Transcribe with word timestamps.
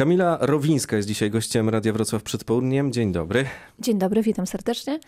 Kamila 0.00 0.38
Rowińska 0.40 0.96
jest 0.96 1.08
dzisiaj 1.08 1.30
gościem 1.30 1.68
Radia 1.68 1.92
Wrocław 1.92 2.22
przed 2.22 2.44
południem. 2.44 2.92
Dzień 2.92 3.12
dobry. 3.12 3.44
Dzień 3.78 3.98
dobry, 3.98 4.22
witam 4.22 4.46
serdecznie. 4.46 4.98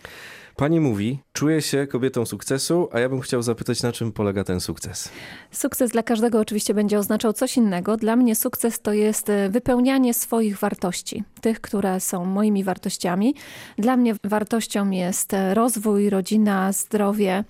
Pani 0.55 0.79
mówi, 0.79 1.19
czuję 1.33 1.61
się 1.61 1.87
kobietą 1.87 2.25
sukcesu, 2.25 2.89
a 2.91 2.99
ja 2.99 3.09
bym 3.09 3.21
chciał 3.21 3.41
zapytać, 3.41 3.83
na 3.83 3.91
czym 3.91 4.11
polega 4.11 4.43
ten 4.43 4.59
sukces? 4.59 5.09
Sukces 5.51 5.91
dla 5.91 6.03
każdego 6.03 6.39
oczywiście 6.39 6.73
będzie 6.73 6.99
oznaczał 6.99 7.33
coś 7.33 7.57
innego. 7.57 7.97
Dla 7.97 8.15
mnie 8.15 8.35
sukces 8.35 8.79
to 8.81 8.93
jest 8.93 9.29
e, 9.29 9.49
wypełnianie 9.49 10.13
swoich 10.13 10.57
wartości, 10.59 11.23
tych, 11.41 11.61
które 11.61 11.99
są 11.99 12.25
moimi 12.25 12.63
wartościami. 12.63 13.35
Dla 13.77 13.97
mnie 13.97 14.15
wartością 14.23 14.89
jest 14.89 15.33
e, 15.33 15.53
rozwój, 15.53 16.09
rodzina, 16.09 16.71
zdrowie, 16.71 17.43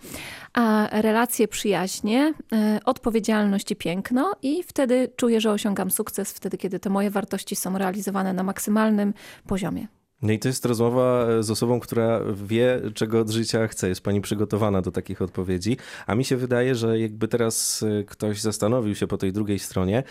a 0.54 0.88
relacje 1.01 1.47
przyjaźnie, 1.47 2.33
e, 2.54 2.79
odpowiedzialność 2.85 3.71
i 3.71 3.75
piękno 3.75 4.31
i 4.41 4.63
wtedy 4.63 5.09
czuję, 5.15 5.41
że 5.41 5.51
osiągam 5.51 5.91
sukces, 5.91 6.31
wtedy 6.31 6.57
kiedy 6.57 6.79
te 6.79 6.89
moje 6.89 7.09
wartości 7.09 7.55
są 7.55 7.77
realizowane 7.77 8.33
na 8.33 8.43
maksymalnym 8.43 9.13
poziomie. 9.47 9.88
No 10.23 10.33
i 10.33 10.39
to 10.39 10.47
jest 10.47 10.65
rozmowa 10.65 11.27
z 11.43 11.51
osobą, 11.51 11.79
która 11.79 12.19
wie, 12.45 12.81
czego 12.93 13.19
od 13.19 13.29
życia 13.29 13.68
chce. 13.68 13.89
Jest 13.89 14.01
pani 14.01 14.21
przygotowana 14.21 14.81
do 14.81 14.91
takich 14.91 15.21
odpowiedzi. 15.21 15.77
A 16.07 16.15
mi 16.15 16.25
się 16.25 16.37
wydaje, 16.37 16.75
że 16.75 17.00
jakby 17.00 17.27
teraz 17.27 17.83
e, 17.83 18.04
ktoś 18.04 18.41
zastanowił 18.41 18.95
się 18.95 19.07
po 19.07 19.17
tej 19.17 19.33
drugiej 19.33 19.59
stronie, 19.59 20.04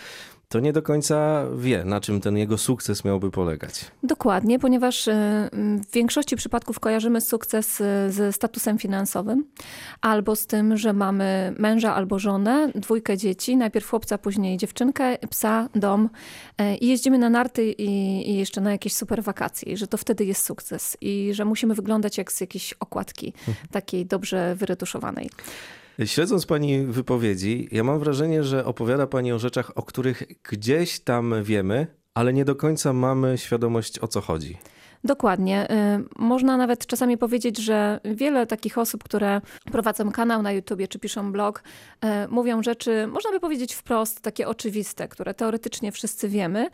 to 0.52 0.60
nie 0.60 0.72
do 0.72 0.82
końca 0.82 1.46
wie, 1.56 1.84
na 1.84 2.00
czym 2.00 2.20
ten 2.20 2.36
jego 2.36 2.58
sukces 2.58 3.04
miałby 3.04 3.30
polegać. 3.30 3.90
Dokładnie, 4.02 4.58
ponieważ 4.58 5.08
y, 5.08 5.12
w 5.88 5.92
większości 5.92 6.36
przypadków 6.36 6.80
kojarzymy 6.80 7.20
sukces 7.20 7.80
y, 7.80 7.84
ze 8.08 8.32
statusem 8.32 8.78
finansowym 8.78 9.44
albo 10.00 10.36
z 10.36 10.46
tym, 10.46 10.76
że 10.76 10.92
mamy 10.92 11.54
męża 11.58 11.94
albo 11.94 12.18
żonę, 12.18 12.72
dwójkę 12.74 13.16
dzieci, 13.16 13.56
najpierw 13.56 13.88
chłopca, 13.88 14.18
później 14.18 14.56
dziewczynkę, 14.56 15.18
psa, 15.30 15.68
dom 15.74 16.08
y, 16.60 16.76
i 16.76 16.88
jeździmy 16.88 17.18
na 17.18 17.30
narty 17.30 17.72
i, 17.72 18.30
i 18.30 18.38
jeszcze 18.38 18.60
na 18.60 18.72
jakieś 18.72 18.94
super 18.94 19.22
wakacje, 19.22 19.76
że 19.76 19.86
to 19.86 19.96
wtedy 19.96 20.24
jest 20.24 20.46
sukces 20.46 20.96
i 21.00 21.30
że 21.34 21.44
musimy 21.44 21.74
wyglądać 21.74 22.18
jak 22.18 22.32
z 22.32 22.40
jakiejś 22.40 22.72
okładki 22.72 23.32
mhm. 23.48 23.68
takiej 23.70 24.06
dobrze 24.06 24.54
wyretuszowanej. 24.54 25.30
Śledząc 26.04 26.46
Pani 26.46 26.86
wypowiedzi, 26.86 27.68
ja 27.72 27.84
mam 27.84 27.98
wrażenie, 27.98 28.44
że 28.44 28.64
opowiada 28.64 29.06
Pani 29.06 29.32
o 29.32 29.38
rzeczach, 29.38 29.72
o 29.74 29.82
których 29.82 30.22
gdzieś 30.50 31.00
tam 31.00 31.34
wiemy, 31.42 31.86
ale 32.14 32.32
nie 32.32 32.44
do 32.44 32.56
końca 32.56 32.92
mamy 32.92 33.38
świadomość 33.38 33.98
o 33.98 34.08
co 34.08 34.20
chodzi. 34.20 34.58
Dokładnie. 35.04 35.70
Y, 35.70 36.04
można 36.18 36.56
nawet 36.56 36.86
czasami 36.86 37.18
powiedzieć, 37.18 37.58
że 37.58 38.00
wiele 38.04 38.46
takich 38.46 38.78
osób, 38.78 39.04
które 39.04 39.40
prowadzą 39.72 40.12
kanał 40.12 40.42
na 40.42 40.52
YouTubie 40.52 40.88
czy 40.88 40.98
piszą 40.98 41.32
blog, 41.32 41.62
y, 42.04 42.28
mówią 42.28 42.62
rzeczy, 42.62 43.06
można 43.06 43.30
by 43.30 43.40
powiedzieć 43.40 43.74
wprost, 43.74 44.20
takie 44.20 44.48
oczywiste, 44.48 45.08
które 45.08 45.34
teoretycznie 45.34 45.92
wszyscy 45.92 46.28
wiemy, 46.28 46.70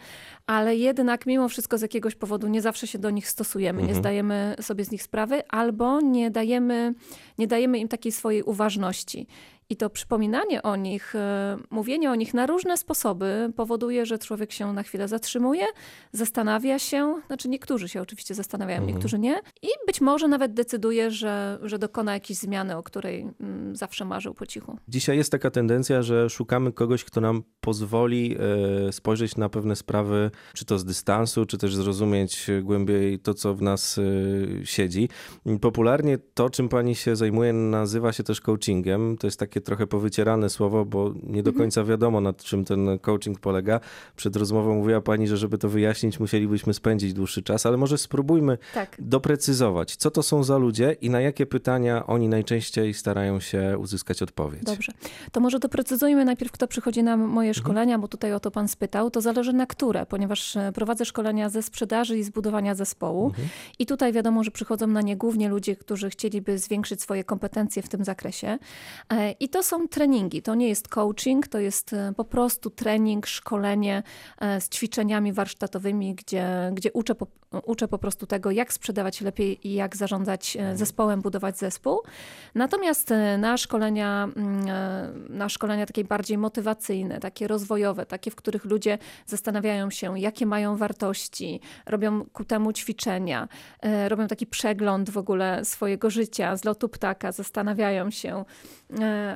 ale 0.46 0.76
jednak 0.76 1.26
mimo 1.26 1.48
wszystko 1.48 1.78
z 1.78 1.82
jakiegoś 1.82 2.14
powodu 2.14 2.48
nie 2.48 2.62
zawsze 2.62 2.86
się 2.86 2.98
do 2.98 3.10
nich 3.10 3.28
stosujemy, 3.28 3.80
mhm. 3.80 3.88
nie 3.88 4.00
zdajemy 4.00 4.56
sobie 4.60 4.84
z 4.84 4.90
nich 4.90 5.02
sprawy 5.02 5.42
albo 5.48 6.00
nie 6.00 6.30
dajemy, 6.30 6.94
nie 7.38 7.46
dajemy 7.46 7.78
im 7.78 7.88
takiej 7.88 8.12
swojej 8.12 8.42
uważności. 8.42 9.26
I 9.70 9.77
to 9.77 9.91
przypominanie 9.91 10.62
o 10.62 10.77
nich, 10.77 11.14
e, 11.14 11.56
mówienie 11.70 12.11
o 12.11 12.14
nich 12.14 12.34
na 12.34 12.47
różne 12.47 12.77
sposoby 12.77 13.52
powoduje, 13.56 14.06
że 14.06 14.19
człowiek 14.19 14.52
się 14.52 14.72
na 14.72 14.83
chwilę 14.83 15.08
zatrzymuje, 15.08 15.64
zastanawia 16.12 16.78
się, 16.78 17.20
znaczy 17.27 17.48
niektórzy 17.48 17.88
się 17.88 18.02
oczywiście 18.02 18.34
zastanawiają, 18.34 18.78
mhm. 18.78 18.94
niektórzy 18.94 19.19
nie, 19.19 19.41
i 19.62 19.69
być 19.86 20.00
może 20.00 20.28
nawet 20.28 20.55
decyduje, 20.55 21.10
że, 21.10 21.58
że 21.62 21.78
dokona 21.78 22.14
jakiejś 22.14 22.38
zmiany, 22.38 22.77
o 22.77 22.83
której 22.83 23.28
mm, 23.41 23.77
zawsze 23.77 24.05
marzył 24.05 24.34
po 24.34 24.47
cichu. 24.47 24.78
Dzisiaj 24.88 25.16
jest 25.16 25.33
taka 25.33 25.50
tendencja, 25.50 26.03
że 26.03 26.30
szukamy 26.30 26.72
kogoś, 26.72 27.05
kto 27.05 27.20
nam 27.20 27.42
pozwoli 27.60 28.36
e, 28.88 28.92
spojrzeć 28.92 29.36
na 29.36 29.48
pewne 29.48 29.77
sprawy, 29.77 30.30
czy 30.55 30.64
to 30.64 30.78
z 30.78 30.84
dystansu, 30.84 31.47
czy 31.47 31.58
też 31.58 31.77
zrozumieć 31.77 32.47
głębiej 32.62 33.19
to, 33.19 33.34
co 33.34 33.55
w 33.55 33.62
nas 33.62 33.98
e, 33.98 34.66
siedzi. 34.66 35.08
Popularnie 35.60 36.19
to, 36.34 36.50
czym 36.50 36.69
pani 36.69 36.94
się 36.94 37.16
zajmuje, 37.16 37.53
nazywa 37.53 38.12
się 38.12 38.22
też 38.22 38.41
coachingiem. 38.41 39.16
To 39.19 39.26
jest 39.26 39.41
takie 39.41 39.57
takie 39.58 39.66
trochę 39.66 39.86
powycierane 39.86 40.50
słowo, 40.50 40.84
bo 40.84 41.14
nie 41.22 41.42
do 41.42 41.50
mhm. 41.50 41.56
końca 41.56 41.84
wiadomo, 41.84 42.20
nad 42.20 42.42
czym 42.42 42.64
ten 42.64 42.98
coaching 42.98 43.41
polega. 43.41 43.80
Przed 44.16 44.36
rozmową 44.36 44.74
mówiła 44.74 45.00
pani, 45.00 45.28
że 45.28 45.36
żeby 45.36 45.58
to 45.58 45.69
wyjaśnić, 45.69 46.20
musielibyśmy 46.20 46.74
spędzić 46.74 47.12
dłuższy 47.12 47.42
czas, 47.42 47.66
ale 47.66 47.76
może 47.76 47.98
spróbujmy 47.98 48.58
tak. 48.74 48.97
doprecyzować, 48.98 49.97
co 49.97 50.10
to 50.10 50.22
są 50.22 50.44
za 50.44 50.58
ludzie 50.58 50.97
i 51.00 51.10
na 51.10 51.20
jakie 51.20 51.47
pytania 51.47 52.06
oni 52.06 52.28
najczęściej 52.28 52.94
starają 52.94 53.41
się 53.41 53.78
uzyskać 53.78 54.22
odpowiedź. 54.22 54.64
Dobrze. 54.64 54.92
To 55.32 55.41
może 55.41 55.58
doprecyzujmy 55.58 56.24
najpierw, 56.24 56.52
kto 56.52 56.68
przychodzi 56.68 57.02
na 57.02 57.16
moje 57.16 57.48
mhm. 57.48 57.64
szkolenia, 57.64 57.94
mhm. 57.94 58.00
bo 58.00 58.08
tutaj 58.08 58.32
o 58.32 58.41
to 58.41 58.50
pan 58.50 58.68
spytał. 58.68 59.10
To 59.10 59.20
zależy 59.20 59.52
na 59.52 59.66
które, 59.66 60.06
ponieważ 60.06 60.56
e, 60.56 60.72
prowadzę 60.72 61.04
szkolenia 61.04 61.48
ze 61.48 61.62
sprzedaży 61.62 62.18
i 62.18 62.22
zbudowania 62.22 62.74
zespołu. 62.74 63.26
Mhm. 63.26 63.48
I 63.78 63.86
tutaj 63.86 64.12
wiadomo, 64.12 64.44
że 64.44 64.50
przychodzą 64.50 64.86
na 64.86 65.02
nie 65.02 65.16
głównie 65.16 65.48
ludzie, 65.48 65.76
którzy 65.76 66.10
chcieliby 66.10 66.58
zwiększyć 66.58 67.02
swoje 67.02 67.24
kompetencje 67.24 67.82
w 67.82 67.88
tym 67.88 68.04
zakresie. 68.04 68.58
E, 69.12 69.32
I 69.48 69.50
to 69.50 69.62
są 69.62 69.88
treningi, 69.88 70.42
to 70.42 70.54
nie 70.54 70.69
jest 70.69 70.88
coaching, 70.88 71.48
to 71.48 71.59
jest 71.59 71.92
e, 71.92 72.12
po 72.16 72.25
prostu 72.25 72.70
trening, 72.70 73.26
szkolenie 73.26 74.03
e, 74.41 74.60
z 74.60 74.69
ćwiczeniami 74.69 75.32
warsztatowymi, 75.32 76.14
gdzie, 76.14 76.70
gdzie 76.75 76.92
uczę, 76.92 77.14
po, 77.14 77.26
uczę 77.64 77.88
po 77.88 77.98
prostu 77.98 78.26
tego, 78.26 78.50
jak 78.50 78.72
sprzedawać 78.72 79.20
lepiej 79.20 79.69
i 79.69 79.75
jak 79.75 79.97
zarządzać 79.97 80.56
e, 80.56 80.59
mhm. 80.59 80.76
zespołem, 80.76 81.20
budować 81.20 81.59
zespół. 81.59 82.00
Natomiast 82.54 83.12
na 83.38 83.56
szkolenia, 83.56 84.28
mm, 84.36 84.66
na 85.28 85.48
szkolenia 85.48 85.86
takie 85.86 86.04
bardziej 86.04 86.38
motywacyjne, 86.38 87.20
takie 87.20 87.48
rozwojowe, 87.48 88.06
takie, 88.06 88.30
w 88.30 88.36
których 88.36 88.65
ludzie 88.65 88.98
zastanawiają 89.26 89.91
się, 89.91 90.19
jakie 90.19 90.47
mają 90.47 90.76
wartości, 90.76 91.60
robią 91.86 92.25
ku 92.32 92.44
temu 92.44 92.72
ćwiczenia, 92.72 93.48
robią 94.09 94.26
taki 94.26 94.47
przegląd 94.47 95.10
w 95.10 95.19
ogóle 95.19 95.65
swojego 95.65 96.10
życia 96.10 96.56
z 96.56 96.65
lotu 96.65 96.88
ptaka, 96.88 97.32
zastanawiają 97.32 98.10
się, 98.10 98.44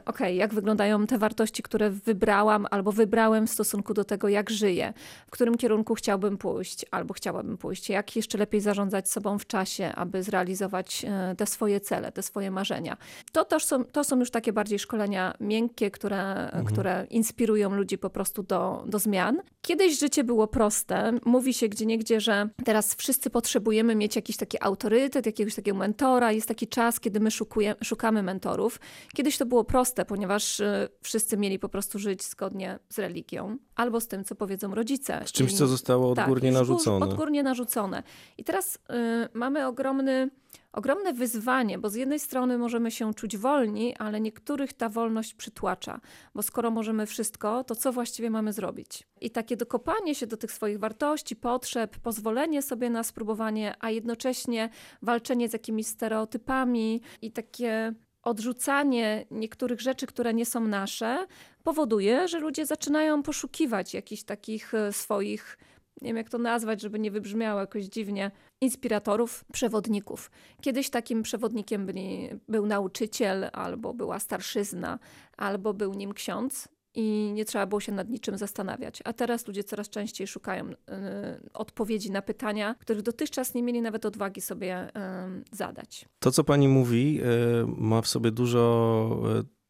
ok, 0.07 0.21
jak 0.21 0.55
wyglądają 0.55 1.07
te 1.07 1.19
wartości, 1.19 1.63
które 1.63 1.91
wybrałam 1.91 2.67
albo 2.71 2.93
wybrałem 2.93 3.47
w 3.47 3.51
stosunku 3.51 3.95
do 3.95 4.05
tego, 4.05 4.29
jak 4.29 4.51
żyję, 4.51 4.93
w 5.27 5.31
którym 5.31 5.57
kierunku 5.57 5.95
chciałbym 5.95 6.39
pójść 6.39 6.87
albo 6.91 7.15
chciałabym 7.15 7.59
pójść, 7.59 7.89
jak 7.89 8.17
jeszcze 8.17 8.39
lepiej 8.39 8.61
zarządzać 8.61 9.11
sobą 9.11 9.39
w 9.39 9.47
czasie, 9.47 9.93
aby 9.95 10.23
zrealizować 10.23 11.05
e, 11.09 11.35
te 11.37 11.47
swoje 11.47 11.81
cele, 11.81 12.13
te 12.13 12.23
swoje 12.23 12.51
marzenia. 12.51 12.97
To, 13.33 13.45
to, 13.45 13.61
są, 13.61 13.85
to 13.85 14.05
są 14.05 14.19
już 14.19 14.31
takie 14.31 14.53
bardziej 14.53 14.79
szkolenia 14.79 15.35
miękkie, 15.41 15.91
które, 15.91 16.45
mhm. 16.45 16.65
które 16.65 17.07
inspirują 17.11 17.75
ludzi 17.75 17.99
po 17.99 18.11
prostu 18.11 18.43
do, 18.43 18.85
do 18.87 18.99
zmian. 18.99 19.43
Kiedyś 19.63 19.99
życie 19.99 20.25
było 20.25 20.47
proste. 20.47 21.13
Mówi 21.25 21.55
się 21.55 21.69
gdzie 21.69 21.87
niegdzie, 21.87 22.21
że 22.21 22.49
teraz 22.65 22.95
wszyscy 22.95 23.31
potrzebujemy 23.31 23.95
mieć 23.95 24.17
jakiś 24.17 24.37
taki 24.37 24.59
autorytet, 24.61 25.27
jakiegoś 25.27 25.55
takiego 25.55 25.79
mentora. 25.79 26.33
Jest 26.33 26.49
taki 26.49 26.69
czas, 26.69 27.01
kiedy 27.01 27.21
my 27.21 27.31
szukuje, 27.31 27.75
szukamy 27.85 28.23
mentorów. 28.23 28.81
Kiedyś 29.15 29.39
to 29.43 29.47
było 29.47 29.65
proste 29.65 30.05
ponieważ 30.05 30.61
y, 30.61 30.89
wszyscy 31.03 31.37
mieli 31.37 31.59
po 31.59 31.69
prostu 31.69 31.99
żyć 31.99 32.25
zgodnie 32.25 32.79
z 32.89 32.99
religią 32.99 33.57
albo 33.75 34.01
z 34.01 34.09
tym, 34.09 34.25
co 34.25 34.35
powiedzą 34.35 34.75
rodzice. 34.75 35.23
Z 35.27 35.33
czymś, 35.33 35.53
co 35.55 35.67
zostało 35.67 36.11
odgórnie 36.11 36.53
tak, 36.53 36.59
narzucone. 36.59 37.07
Odgórnie 37.07 37.43
narzucone. 37.43 38.03
I 38.39 38.45
teraz 38.45 38.77
y, 38.77 38.79
mamy 39.35 39.67
ogromny, 39.67 40.31
ogromne 40.73 41.13
wyzwanie, 41.13 41.79
bo 41.79 41.91
z 41.91 41.95
jednej 41.95 42.21
strony 42.21 42.59
możemy 42.59 42.91
się 42.91 43.15
czuć 43.15 43.37
wolni, 43.37 43.97
ale 43.97 44.21
niektórych 44.21 44.73
ta 44.73 44.89
wolność 44.89 45.35
przytłacza, 45.35 46.01
bo 46.35 46.43
skoro 46.43 46.71
możemy 46.71 47.07
wszystko, 47.07 47.65
to 47.65 47.75
co 47.75 47.93
właściwie 47.93 48.31
mamy 48.31 48.53
zrobić? 48.53 49.09
I 49.21 49.31
takie 49.31 49.57
dokopanie 49.57 50.15
się 50.15 50.27
do 50.27 50.37
tych 50.37 50.53
swoich 50.53 50.79
wartości, 50.79 51.37
potrzeb, 51.37 51.99
pozwolenie 51.99 52.63
sobie 52.63 52.91
na 52.91 53.03
spróbowanie, 53.03 53.75
a 53.81 53.91
jednocześnie 53.91 54.71
walczenie 55.03 55.49
z 55.49 55.53
jakimiś 55.53 55.87
stereotypami 55.87 57.01
i 57.23 57.33
takie 57.33 57.95
odrzucanie 58.23 59.27
niektórych 59.31 59.81
rzeczy, 59.81 60.07
które 60.07 60.35
nie 60.35 60.47
są 60.47 60.61
nasze, 60.61 61.27
powoduje, 61.63 62.29
że 62.29 62.41
ludzie 62.41 62.67
zaczynają 62.67 63.23
poszukiwać 63.23 63.95
jakichś 63.95 64.23
takich 64.23 64.75
e, 64.75 64.93
swoich, 64.93 65.59
nie 66.03 66.09
wiem 66.09 66.17
jak 66.17 66.31
to 66.31 66.39
nazwać, 66.39 66.81
żeby 66.81 66.99
nie 66.99 67.11
wybrzmiało 67.11 67.61
jakoś 67.61 67.85
dziwnie, 67.85 68.31
inspiratorów, 68.61 69.45
przewodników. 69.53 70.31
Kiedyś 70.61 70.91
takim 70.91 71.23
przewodnikiem 71.23 71.87
byli, 71.87 72.29
był 72.49 72.67
nauczyciel, 72.67 73.51
albo 73.53 73.95
była 73.95 74.19
starszyzna, 74.19 74.99
albo 75.37 75.75
był 75.75 75.95
nim 75.95 76.13
ksiądz 76.13 76.69
i 76.95 77.33
nie 77.35 77.45
trzeba 77.45 77.67
było 77.67 77.81
się 77.81 77.93
nad 77.93 78.09
niczym 78.09 78.39
zastanawiać. 78.39 79.03
A 79.05 79.13
teraz 79.13 79.47
ludzie 79.47 79.65
coraz 79.65 79.89
częściej 79.89 80.27
szukają 80.27 80.71
y, 80.71 80.75
odpowiedzi 81.55 82.11
na 82.11 82.23
pytania, 82.23 82.75
których 82.79 83.03
dotychczas 83.03 83.55
nie 83.55 83.63
mieli 83.63 83.83
nawet 83.83 84.07
odwagi 84.07 84.41
sobie 84.41 84.89
y, 84.89 84.91
zadać. 85.57 86.09
To, 86.19 86.31
co 86.31 86.45
pani 86.45 86.69
mówi, 86.69 87.21
y, 87.23 87.67
ma 87.67 88.03
w 88.03 88.09
sobie 88.09 88.31
dużo 88.31 88.63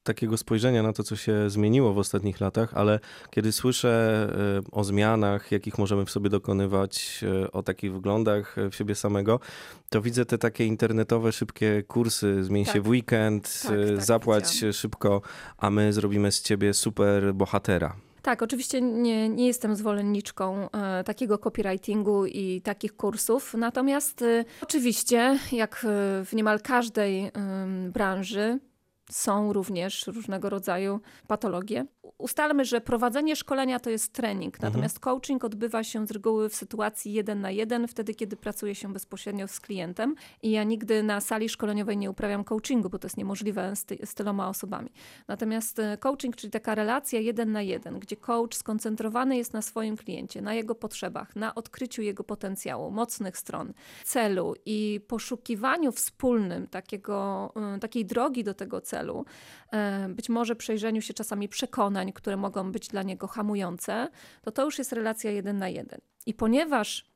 takiego 0.02 0.36
spojrzenia 0.36 0.82
na 0.82 0.92
to, 0.92 1.02
co 1.02 1.16
się 1.16 1.50
zmieniło 1.50 1.92
w 1.92 1.98
ostatnich 1.98 2.40
latach, 2.40 2.74
ale 2.74 3.00
kiedy 3.30 3.52
słyszę 3.52 4.28
e, 4.68 4.70
o 4.72 4.84
zmianach, 4.84 5.52
jakich 5.52 5.78
możemy 5.78 6.04
w 6.04 6.10
sobie 6.10 6.30
dokonywać, 6.30 7.24
e, 7.44 7.52
o 7.52 7.62
takich 7.62 7.94
wglądach 7.94 8.56
w 8.70 8.74
siebie 8.74 8.94
samego, 8.94 9.40
to 9.88 10.02
widzę 10.02 10.24
te 10.24 10.38
takie 10.38 10.66
internetowe, 10.66 11.32
szybkie 11.32 11.82
kursy, 11.82 12.44
zmień 12.44 12.64
tak. 12.64 12.74
się 12.74 12.80
w 12.80 12.88
weekend, 12.88 13.62
tak, 13.62 13.70
tak, 13.70 14.04
zapłać 14.04 14.64
szybko, 14.72 15.22
a 15.58 15.70
my 15.70 15.92
zrobimy 15.92 16.32
z 16.32 16.42
ciebie 16.42 16.74
super 16.74 17.34
bohatera. 17.34 17.96
Tak, 18.22 18.42
oczywiście 18.42 18.80
nie, 18.80 19.28
nie 19.28 19.46
jestem 19.46 19.76
zwolenniczką 19.76 20.70
e, 20.70 21.04
takiego 21.04 21.38
copywritingu 21.38 22.26
i 22.26 22.60
takich 22.60 22.96
kursów, 22.96 23.54
natomiast 23.54 24.22
e, 24.22 24.44
oczywiście, 24.62 25.38
jak 25.52 25.86
w 26.24 26.32
niemal 26.32 26.60
każdej 26.60 27.30
branży, 27.92 28.58
są 29.10 29.52
również 29.52 30.06
różnego 30.06 30.50
rodzaju 30.50 31.00
patologie. 31.26 31.86
Ustalmy, 32.18 32.64
że 32.64 32.80
prowadzenie 32.80 33.36
szkolenia 33.36 33.80
to 33.80 33.90
jest 33.90 34.12
trening, 34.12 34.54
mhm. 34.54 34.72
natomiast 34.72 34.96
mhm. 34.96 35.14
coaching 35.14 35.44
odbywa 35.44 35.84
się 35.84 36.06
z 36.06 36.10
reguły 36.10 36.48
w 36.48 36.54
sytuacji 36.54 37.12
jeden 37.12 37.40
na 37.40 37.50
jeden, 37.50 37.88
wtedy 37.88 38.14
kiedy 38.14 38.36
pracuje 38.36 38.74
się 38.74 38.92
bezpośrednio 38.92 39.48
z 39.48 39.60
klientem. 39.60 40.14
I 40.42 40.50
ja 40.50 40.64
nigdy 40.64 41.02
na 41.02 41.20
sali 41.20 41.48
szkoleniowej 41.48 41.96
nie 41.96 42.10
uprawiam 42.10 42.44
coachingu, 42.44 42.90
bo 42.90 42.98
to 42.98 43.06
jest 43.06 43.16
niemożliwe 43.16 43.76
z, 43.76 43.84
ty 43.84 43.98
z 44.04 44.14
tyloma 44.14 44.48
osobami. 44.48 44.90
Natomiast 45.28 45.78
e, 45.78 45.96
coaching, 45.96 46.36
czyli 46.36 46.50
taka 46.50 46.74
relacja 46.74 47.20
jeden 47.20 47.52
na 47.52 47.62
jeden, 47.62 47.98
gdzie 47.98 48.16
coach 48.16 48.54
skoncentrowany 48.54 49.36
jest 49.36 49.52
na 49.52 49.62
swoim 49.62 49.96
kliencie, 49.96 50.42
na 50.42 50.54
jego 50.54 50.74
potrzebach, 50.74 51.36
na 51.36 51.54
odkryciu 51.54 52.02
jego 52.02 52.24
potencjału, 52.24 52.90
mocnych 52.90 53.38
stron, 53.38 53.72
celu 54.04 54.54
i 54.66 55.00
poszukiwaniu 55.08 55.92
wspólnym 55.92 56.66
takiego, 56.66 57.52
e, 57.76 57.78
takiej 57.78 58.06
drogi 58.06 58.44
do 58.44 58.54
tego 58.54 58.80
celu 58.80 59.01
celu, 59.02 59.24
e, 59.72 60.08
być 60.08 60.28
może 60.28 60.56
przejrzeniu 60.56 61.02
się 61.02 61.14
czasami 61.14 61.48
przekonań, 61.48 62.12
które 62.12 62.36
mogą 62.36 62.72
być 62.72 62.88
dla 62.88 63.02
niego 63.02 63.26
hamujące, 63.26 64.08
to 64.42 64.52
to 64.52 64.64
już 64.64 64.78
jest 64.78 64.92
relacja 64.92 65.30
jeden 65.30 65.58
na 65.58 65.68
jeden. 65.68 66.00
I 66.26 66.34
ponieważ 66.34 67.11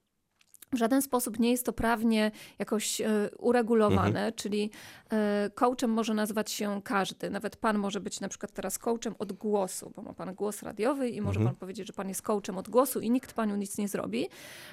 w 0.73 0.79
żaden 0.79 1.03
sposób 1.03 1.39
nie 1.39 1.51
jest 1.51 1.67
to 1.67 1.73
prawnie 1.73 2.31
jakoś 2.59 3.01
e, 3.01 3.31
uregulowane, 3.39 4.07
mhm. 4.07 4.33
czyli 4.33 4.71
e, 5.13 5.51
coachem 5.55 5.91
może 5.91 6.15
nazwać 6.15 6.51
się 6.51 6.81
każdy. 6.85 7.31
Nawet 7.31 7.57
pan 7.57 7.79
może 7.79 8.01
być 8.01 8.21
na 8.21 8.29
przykład 8.29 8.53
teraz 8.53 8.79
coachem 8.79 9.15
od 9.19 9.33
głosu, 9.33 9.93
bo 9.97 10.03
ma 10.03 10.13
pan 10.13 10.35
głos 10.35 10.63
radiowy 10.63 11.09
i 11.09 11.21
może 11.21 11.41
mhm. 11.41 11.55
pan 11.55 11.61
powiedzieć, 11.61 11.87
że 11.87 11.93
pan 11.93 12.09
jest 12.09 12.23
coachem 12.23 12.59
od 12.59 12.69
głosu 12.69 13.01
i 13.01 13.11
nikt 13.11 13.33
panu 13.33 13.57
nic 13.57 13.79
nie 13.79 13.89
zrobi. 13.89 14.29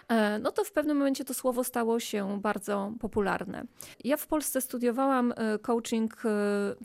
E, 0.07 0.39
no 0.39 0.51
to 0.51 0.63
w 0.63 0.71
pewnym 0.71 0.97
momencie 0.97 1.25
to 1.25 1.33
słowo 1.33 1.63
stało 1.63 1.99
się 1.99 2.39
bardzo 2.41 2.91
popularne. 2.99 3.63
Ja 4.03 4.17
w 4.17 4.27
Polsce 4.27 4.61
studiowałam 4.61 5.33
coaching 5.61 6.21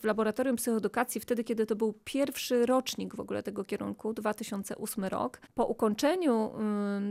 w 0.01 0.05
laboratorium 0.05 0.57
psychoedukacji 0.57 1.21
wtedy, 1.21 1.45
kiedy 1.45 1.67
to 1.67 1.77
był 1.77 1.95
pierwszy 2.05 2.67
rocznik 2.67 3.15
w 3.15 3.21
ogóle 3.21 3.43
tego 3.43 3.65
kierunku, 3.65 4.13
2008 4.13 5.05
rok. 5.05 5.41
Po 5.55 5.67
ukończeniu 5.67 6.53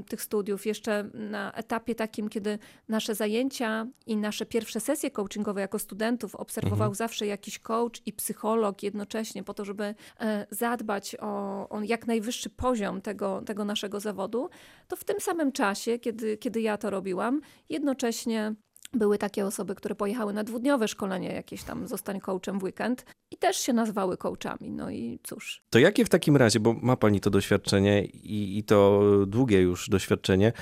tych 0.09 0.21
studiów 0.21 0.65
jeszcze 0.65 1.09
na 1.13 1.51
etapie 1.51 1.86
etapie 1.87 1.95
takim, 1.95 2.29
kiedy 2.29 2.59
nasze 2.89 3.15
zajęcia 3.15 3.87
i 4.05 4.17
nasze 4.17 4.45
pierwsze 4.45 4.79
sesje 4.79 5.11
coachingowe 5.11 5.61
jako 5.61 5.79
studentów 5.79 6.35
obserwował 6.35 6.87
mhm. 6.87 6.95
zawsze 6.95 7.27
jakiś 7.27 7.59
coach 7.59 8.01
i 8.05 8.13
psycholog 8.13 8.83
jednocześnie 8.83 9.43
po 9.43 9.53
to, 9.53 9.65
żeby 9.65 9.95
e, 10.19 10.47
zadbać 10.51 11.15
o, 11.19 11.69
o 11.69 11.81
jak 11.81 12.07
najwyższy 12.07 12.49
poziom 12.49 13.01
tego, 13.01 13.41
tego 13.45 13.65
naszego 13.65 13.99
zawodu, 13.99 14.49
to 14.87 14.95
w 14.95 15.03
tym 15.03 15.19
samym 15.19 15.51
czasie, 15.51 15.99
kiedy, 15.99 16.37
kiedy 16.37 16.61
ja 16.61 16.77
to 16.77 16.89
robiłam, 16.89 17.41
jednocześnie 17.69 18.55
były 18.93 19.17
takie 19.17 19.45
osoby, 19.45 19.75
które 19.75 19.95
pojechały 19.95 20.33
na 20.33 20.43
dwudniowe 20.43 20.87
szkolenie, 20.87 21.33
jakieś 21.33 21.63
tam 21.63 21.87
zostań 21.87 22.19
coachem 22.19 22.59
w 22.59 22.63
weekend 22.63 23.05
i 23.31 23.37
też 23.37 23.57
się 23.57 23.73
nazwały 23.73 24.17
coachami. 24.17 24.71
No 24.71 24.89
i 24.89 25.19
cóż. 25.23 25.63
To 25.69 25.79
jakie 25.79 26.05
w 26.05 26.09
takim 26.09 26.37
razie, 26.37 26.59
bo 26.59 26.73
ma 26.73 26.95
pani 26.95 27.19
to 27.19 27.29
doświadczenie 27.29 28.05
i, 28.05 28.57
i 28.57 28.63
to 28.63 29.01
długie 29.27 29.61
już 29.61 29.89
doświadczenie, 29.89 30.53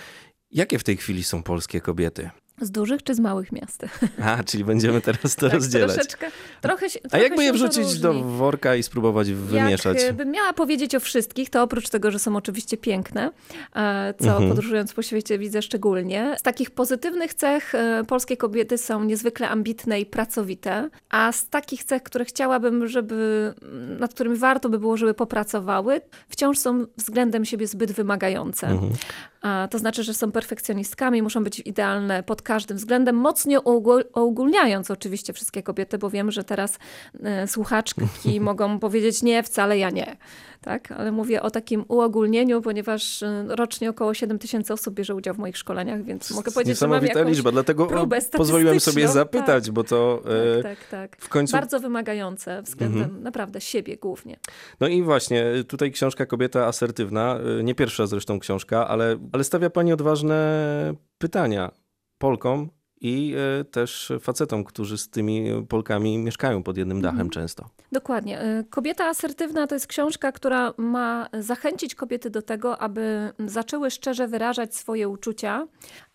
Jakie 0.56 0.80
w 0.80 0.84
tej 0.84 0.98
chwili 0.98 1.24
są 1.24 1.44
polskie 1.44 1.82
kobiety? 1.82 2.30
Z 2.62 2.72
dużych 2.72 3.04
czy 3.04 3.16
z 3.16 3.20
małych 3.20 3.52
miast? 3.52 3.86
A, 4.26 4.44
czyli 4.44 4.64
będziemy 4.64 5.02
teraz 5.02 5.36
to 5.36 5.46
tak, 5.46 5.54
rozdzielać. 5.54 5.94
Troszeczkę, 5.94 6.32
trochę 6.62 6.90
się, 6.90 7.00
trochę 7.00 7.18
A 7.18 7.20
jakby 7.20 7.44
je 7.44 7.54
wrzucić 7.54 8.00
do 8.00 8.14
worka 8.14 8.76
i 8.76 8.84
spróbować 8.84 9.32
wymieszać? 9.32 10.04
Jakbym 10.04 10.32
miała 10.32 10.54
powiedzieć 10.54 10.96
o 10.96 11.00
wszystkich, 11.00 11.50
to 11.50 11.64
oprócz 11.64 11.90
tego, 11.90 12.12
że 12.12 12.20
są 12.20 12.36
oczywiście 12.36 12.78
piękne, 12.78 13.32
e, 13.76 14.14
co 14.20 14.30
mhm. 14.30 14.50
podróżując 14.50 14.94
po 14.94 15.02
świecie 15.02 15.40
widzę 15.40 15.62
szczególnie. 15.62 16.36
Z 16.40 16.42
takich 16.42 16.72
pozytywnych 16.72 17.34
cech 17.34 17.76
e, 17.76 18.04
polskie 18.08 18.38
kobiety 18.38 18.78
są 18.78 19.04
niezwykle 19.04 19.50
ambitne 19.50 20.00
i 20.00 20.06
pracowite, 20.06 20.90
a 21.10 21.32
z 21.32 21.50
takich 21.50 21.84
cech, 21.84 22.04
które 22.04 22.26
chciałabym, 22.26 22.88
żeby, 22.88 23.54
nad 24.00 24.14
którymi 24.14 24.38
warto 24.38 24.70
by 24.70 24.80
było, 24.80 24.98
żeby 24.98 25.14
popracowały, 25.14 26.02
wciąż 26.30 26.58
są 26.58 26.86
względem 26.98 27.46
siebie 27.46 27.68
zbyt 27.68 27.92
wymagające. 27.92 28.68
Mhm. 28.68 28.94
To 29.70 29.80
znaczy, 29.80 30.04
że 30.04 30.14
są 30.14 30.32
perfekcjonistkami, 30.32 31.22
muszą 31.22 31.44
być 31.44 31.60
idealne 31.60 32.24
pod 32.24 32.42
każdym 32.46 32.78
względem, 32.78 33.16
mocno 33.16 33.60
uogólniając 34.14 34.92
oczywiście 34.92 35.34
wszystkie 35.34 35.64
kobiety, 35.64 35.98
bo 35.98 36.10
wiem, 36.10 36.32
że 36.32 36.44
teraz 36.44 36.80
e, 37.24 37.48
słuchaczki 37.48 38.02
mogą 38.40 38.80
powiedzieć 38.80 39.24
nie, 39.24 39.44
wcale 39.44 39.78
ja 39.78 39.90
nie. 39.90 40.18
Tak? 40.62 40.92
Ale 40.92 41.12
mówię 41.12 41.42
o 41.42 41.52
takim 41.52 41.86
uogólnieniu, 41.88 42.62
ponieważ 42.62 43.24
e, 43.24 43.46
rocznie 43.50 43.90
około 43.90 44.14
7 44.14 44.40
tysięcy 44.40 44.74
osób 44.74 44.94
bierze 44.94 45.16
udział 45.16 45.34
w 45.34 45.38
moich 45.38 45.58
szkoleniach, 45.58 46.04
więc 46.04 46.32
mogę 46.32 46.52
powiedzieć, 46.52 46.80
że 46.80 46.88
mam 46.88 47.06
jakąś 47.06 47.28
liczba, 47.28 47.52
dlatego 47.52 48.08
pozwoliłem 48.32 48.80
sobie 48.80 49.08
zapytać, 49.08 49.66
tak. 49.66 49.74
bo 49.74 49.84
to 49.84 50.22
e, 50.60 50.64
tak, 50.64 50.78
tak, 50.78 50.88
tak, 50.90 51.22
w 51.22 51.30
końcu... 51.30 51.52
Bardzo 51.52 51.80
wymagające 51.80 52.62
względem 52.62 53.04
mhm. 53.04 53.24
naprawdę 53.24 53.62
siebie 53.62 53.98
głównie. 53.98 54.40
No 54.80 54.88
i 54.88 55.04
właśnie, 55.04 55.46
tutaj 55.68 55.92
książka 55.92 56.26
Kobieta 56.26 56.66
asertywna, 56.66 57.40
nie 57.64 57.76
pierwsza 57.76 58.08
zresztą 58.08 58.40
książka, 58.40 58.88
ale, 58.88 59.18
ale 59.32 59.44
stawia 59.44 59.70
pani 59.70 59.94
odważne 59.94 60.36
pytania 61.18 61.72
Polkom 62.18 62.70
i 63.02 63.36
e, 63.60 63.64
też 63.64 64.12
facetom, 64.20 64.64
którzy 64.64 64.98
z 64.98 65.10
tymi 65.10 65.66
Polkami 65.70 66.18
mieszkają 66.18 66.64
pod 66.64 66.78
jednym 66.78 67.02
dachem 67.02 67.22
mhm. 67.22 67.30
często. 67.30 67.70
Dokładnie. 67.92 68.40
E, 68.40 68.64
Kobieta 68.70 69.06
asertywna 69.06 69.68
to 69.68 69.76
jest 69.76 69.88
książka, 69.88 70.32
która 70.32 70.74
ma 70.78 71.30
zachęcić 71.40 71.96
kobiety 71.96 72.30
do 72.30 72.42
tego, 72.42 72.80
aby 72.80 73.32
zaczęły 73.40 73.92
szczerze 73.92 74.28
wyrażać 74.28 74.76
swoje 74.76 75.10
uczucia, 75.10 75.68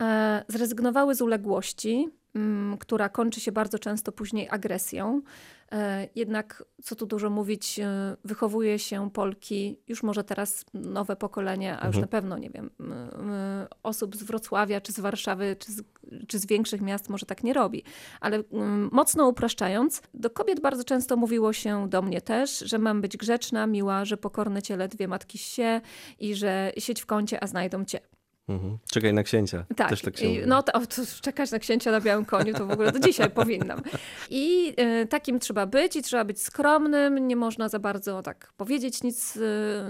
e, 0.02 0.44
zrezygnowały 0.48 1.14
z 1.14 1.22
uległości, 1.22 2.08
która 2.80 3.08
kończy 3.08 3.40
się 3.40 3.52
bardzo 3.52 3.78
często 3.78 4.12
później 4.12 4.48
agresją. 4.50 5.22
E, 5.72 6.08
jednak, 6.14 6.64
co 6.82 6.96
tu 6.96 7.06
dużo 7.06 7.30
mówić, 7.30 7.78
e, 7.78 8.16
wychowuje 8.24 8.78
się 8.78 9.10
Polki, 9.10 9.78
już 9.88 10.02
może 10.02 10.24
teraz 10.24 10.64
nowe 10.74 11.16
pokolenie, 11.16 11.72
a 11.72 11.86
już 11.86 11.96
mhm. 11.96 12.00
na 12.00 12.06
pewno, 12.06 12.38
nie 12.38 12.50
wiem, 12.50 12.70
osób 13.82 14.16
z 14.16 14.22
Wrocławia, 14.22 14.80
czy 14.80 14.92
z 14.92 15.00
Warszawy, 15.00 15.56
czy 15.58 15.72
z, 15.72 15.82
czy 16.28 16.38
z 16.38 16.46
większych 16.46 16.80
miast 16.80 17.08
może 17.08 17.26
tak 17.26 17.44
nie 17.44 17.52
robi. 17.52 17.84
Ale 18.20 18.42
mocno 18.92 19.28
upraszczając, 19.28 20.02
do 20.14 20.30
kobiet 20.30 20.60
bardzo 20.60 20.84
często 20.84 21.16
mówiło 21.16 21.52
się, 21.52 21.88
do 21.88 22.02
mnie 22.02 22.20
też, 22.20 22.58
że 22.58 22.78
mam 22.78 23.00
być 23.00 23.16
grzeczna, 23.16 23.66
miła, 23.66 24.04
że 24.04 24.16
pokorne 24.16 24.62
ciele 24.62 24.88
dwie 24.88 25.08
matki 25.08 25.38
się 25.38 25.80
i 26.18 26.34
że 26.34 26.72
siedź 26.78 27.00
w 27.00 27.06
kącie, 27.06 27.42
a 27.42 27.46
znajdą 27.46 27.84
cię. 27.84 28.00
Mhm. 28.50 28.78
Czekaj 28.92 29.14
na 29.14 29.22
księcia. 29.22 29.64
Tak. 29.76 29.88
Też 29.90 30.02
tak 30.02 30.16
się 30.16 30.46
no 30.46 30.62
to, 30.62 30.72
to, 30.72 31.02
czekać 31.20 31.50
na 31.50 31.58
księcia 31.58 31.90
na 31.90 32.00
białym 32.00 32.24
koniu 32.24 32.54
to 32.54 32.66
w 32.66 32.70
ogóle 32.70 32.92
do 32.92 32.98
dzisiaj 32.98 33.30
powinnam. 33.40 33.82
I 34.30 34.74
y, 35.02 35.06
takim 35.06 35.40
trzeba 35.40 35.66
być 35.66 35.96
i 35.96 36.02
trzeba 36.02 36.24
być 36.24 36.42
skromnym. 36.42 37.28
Nie 37.28 37.36
można 37.36 37.68
za 37.68 37.78
bardzo 37.78 38.22
tak 38.22 38.52
powiedzieć 38.56 39.02
nic 39.02 39.36
y, 39.36 39.40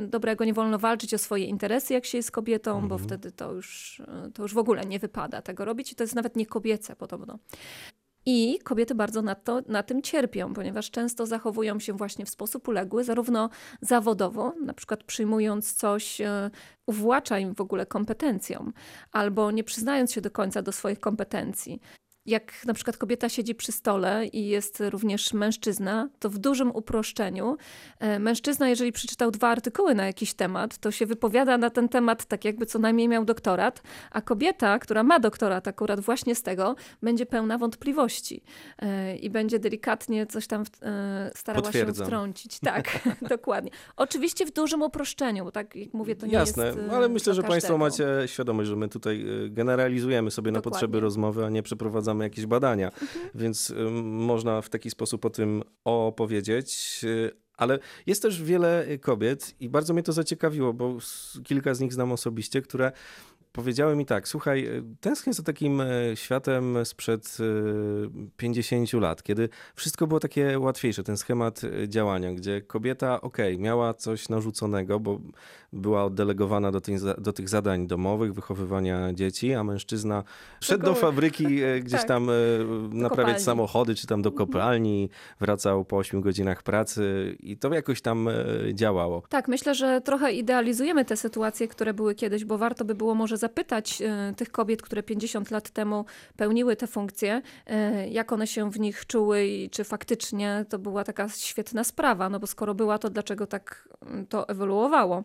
dobrego. 0.09 0.45
Nie 0.45 0.55
wolno 0.55 0.79
walczyć 0.79 1.15
o 1.15 1.19
swoje 1.19 1.45
interesy, 1.45 1.95
jak 1.95 2.07
się 2.07 2.19
jest 2.19 2.31
kobietą, 2.31 2.71
mhm. 2.71 2.89
bo 2.89 2.99
wtedy 2.99 3.33
to 3.33 3.53
już, 3.53 4.01
y, 4.29 4.33
to 4.33 4.43
już 4.43 4.55
w 4.55 4.59
ogóle 4.59 4.85
nie 4.85 4.99
wypada 4.99 5.43
tego 5.43 5.65
robić. 5.65 5.93
I 5.93 5.95
to 5.95 6.05
jest 6.05 6.15
nawet 6.15 6.37
nie 6.37 6.47
kobiece 6.47 6.97
podobno. 6.97 7.39
I 8.27 8.59
kobiety 8.65 8.95
bardzo 8.95 9.23
na, 9.23 9.35
to, 9.35 9.63
na 9.69 9.83
tym 9.83 10.03
cierpią, 10.03 10.55
ponieważ 10.55 10.91
często 10.91 11.27
zachowują 11.27 11.81
się 11.81 11.93
właśnie 11.93 12.27
w 12.27 12.31
sposób 12.31 12.69
uległy, 12.69 13.05
zarówno 13.05 13.51
zawodowo, 13.81 14.55
na 14.63 14.75
przykład 14.75 15.05
przyjmując 15.05 15.75
coś, 15.75 16.21
e, 16.21 16.51
uwłacza 16.87 17.39
im 17.39 17.55
w 17.55 17.61
ogóle 17.61 17.87
kompetencjom, 17.87 18.73
albo 19.13 19.51
nie 19.51 19.65
przyznając 19.65 20.13
się 20.13 20.21
do 20.21 20.31
końca 20.31 20.63
do 20.63 20.73
swoich 20.73 21.01
kompetencji 21.01 21.81
jak 22.31 22.67
na 22.67 22.75
przykład 22.75 22.97
kobieta 22.97 23.29
siedzi 23.29 23.55
przy 23.55 23.73
stole 23.73 24.27
i 24.27 24.47
jest 24.47 24.83
również 24.91 25.33
mężczyzna, 25.33 26.09
to 26.19 26.31
w 26.31 26.39
dużym 26.39 26.71
uproszczeniu 26.77 27.57
e, 27.99 28.19
mężczyzna, 28.19 28.69
jeżeli 28.69 28.93
przeczytał 28.93 29.31
dwa 29.31 29.49
artykuły 29.49 29.95
na 29.95 30.07
jakiś 30.07 30.35
temat, 30.35 30.79
to 30.79 30.91
się 30.91 31.07
wypowiada 31.07 31.59
na 31.59 31.71
ten 31.71 31.89
temat 31.89 32.25
tak 32.25 32.45
jakby 32.45 32.67
co 32.67 32.79
najmniej 32.79 33.09
miał 33.09 33.25
doktorat, 33.25 33.83
a 34.11 34.21
kobieta, 34.21 34.79
która 34.79 35.03
ma 35.03 35.21
doktorat 35.21 35.69
akurat 35.69 36.01
właśnie 36.01 36.35
z 36.35 36.43
tego, 36.43 36.77
będzie 37.03 37.27
pełna 37.27 37.59
wątpliwości 37.59 38.43
e, 38.79 39.17
i 39.17 39.31
będzie 39.31 39.59
delikatnie 39.59 40.27
coś 40.27 40.47
tam 40.47 40.65
e, 40.83 41.31
starała 41.35 41.73
się 41.73 41.93
wtrącić. 41.93 42.61
Tak, 42.71 43.09
dokładnie. 43.29 43.71
Oczywiście 43.97 44.47
w 44.47 44.53
dużym 44.53 44.83
uproszczeniu, 44.83 45.45
bo 45.45 45.53
tak 45.53 45.77
jak 45.77 45.95
mówię, 45.95 46.17
to 46.17 46.27
nie 46.27 46.33
Jasne, 46.33 46.67
jest 46.67 46.79
ale 46.91 47.09
myślę, 47.09 47.35
że 47.35 47.43
Państwo 47.43 47.79
macie 47.79 48.07
świadomość, 48.27 48.69
że 48.69 48.77
my 48.77 48.89
tutaj 48.89 49.25
generalizujemy 49.49 50.31
sobie 50.31 50.53
Dokładnie. 50.53 50.71
na 50.71 50.71
potrzeby 50.71 51.01
rozmowy, 51.01 51.45
a 51.45 51.51
nie 51.51 51.63
przeprowadzamy 51.63 52.20
mamy 52.21 52.27
jakieś 52.27 52.47
badania, 52.47 52.87
mhm. 52.87 53.31
więc 53.35 53.71
y, 53.71 53.75
można 54.03 54.63
w 54.63 54.69
taki 54.69 54.91
sposób 54.91 55.25
o 55.25 55.31
tym 55.31 55.63
opowiedzieć. 55.85 57.01
Y, 57.05 57.31
ale 57.57 57.79
jest 58.07 58.23
też 58.23 58.43
wiele 58.43 58.87
kobiet 59.01 59.55
i 59.61 59.69
bardzo 59.69 59.95
mnie 59.95 60.03
to 60.03 60.13
zaciekawiło, 60.13 60.73
bo 60.73 60.99
kilka 61.45 61.75
z 61.75 61.81
nich 61.81 61.93
znam 61.93 62.13
osobiście, 62.13 62.63
które 62.63 62.93
powiedziały 63.53 63.97
mi 63.97 64.07
tak, 64.07 64.29
słuchaj, 64.29 64.69
tęsknię 65.01 65.33
za 65.33 65.43
takim 65.43 65.83
światem 66.15 66.85
sprzed 66.85 67.39
50 68.37 68.93
lat, 68.93 69.23
kiedy 69.23 69.49
wszystko 69.75 70.07
było 70.07 70.21
takie 70.21 70.59
łatwiejsze, 70.59 71.03
ten 71.03 71.17
schemat 71.17 71.61
działania, 71.89 72.33
gdzie 72.33 72.63
kobieta, 72.63 73.21
okej, 73.21 73.55
okay, 73.55 73.65
miała 73.65 73.95
coś 73.95 74.29
narzuconego, 74.29 75.01
bo 75.01 75.21
była 75.73 76.05
oddelegowana 76.05 76.73
do 76.73 76.81
tych, 76.81 77.01
do 77.19 77.33
tych 77.33 77.49
zadań 77.49 77.87
domowych, 77.87 78.35
wychowywania 78.35 79.13
dzieci, 79.13 79.55
a 79.55 79.65
mężczyzna 79.65 80.25
szedł 80.61 80.85
do 80.85 80.95
fabryki 80.95 81.47
gdzieś 81.85 82.01
tak. 82.01 82.09
tam 82.09 82.31
naprawiać 82.93 83.27
kopalni. 83.27 83.45
samochody, 83.45 83.95
czy 83.95 84.07
tam 84.07 84.23
do 84.23 84.31
mhm. 84.31 84.47
kopalni, 84.47 85.11
wracał 85.41 85.85
po 85.85 85.97
8 85.97 86.21
godzinach 86.21 86.63
pracy 86.63 87.37
i 87.41 87.57
to 87.57 87.75
jakoś 87.75 88.03
tam 88.03 88.29
działało. 88.73 89.23
Tak, 89.29 89.49
myślę, 89.49 89.75
że 89.75 90.01
trochę 90.01 90.33
idealizujemy 90.33 91.05
te 91.05 91.17
sytuacje, 91.17 91.69
które 91.69 91.95
były 91.95 92.15
kiedyś, 92.15 92.45
bo 92.45 92.59
warto 92.59 92.85
by 92.85 92.95
było 92.95 93.15
może 93.15 93.37
zapytać 93.41 94.03
e, 94.03 94.35
tych 94.37 94.51
kobiet, 94.51 94.83
które 94.83 95.03
50 95.03 95.51
lat 95.51 95.71
temu 95.71 96.05
pełniły 96.37 96.77
te 96.77 96.87
funkcje, 96.87 97.43
e, 97.67 98.09
jak 98.09 98.33
one 98.33 98.47
się 98.47 98.71
w 98.71 98.81
nich 98.81 99.07
czuły 99.07 99.47
i 99.47 99.71
czy 99.71 99.85
faktycznie 99.85 100.65
to 100.69 100.79
była 100.79 101.05
taka 101.05 101.29
świetna 101.29 101.85
sprawa, 101.85 102.29
no 102.29 102.41
bo 102.41 102.47
skoro 102.47 102.75
była, 102.75 102.99
to 102.99 103.11
dlaczego 103.11 103.47
tak 103.47 103.89
mm, 104.07 104.27
to 104.27 104.49
ewoluowało? 104.49 105.25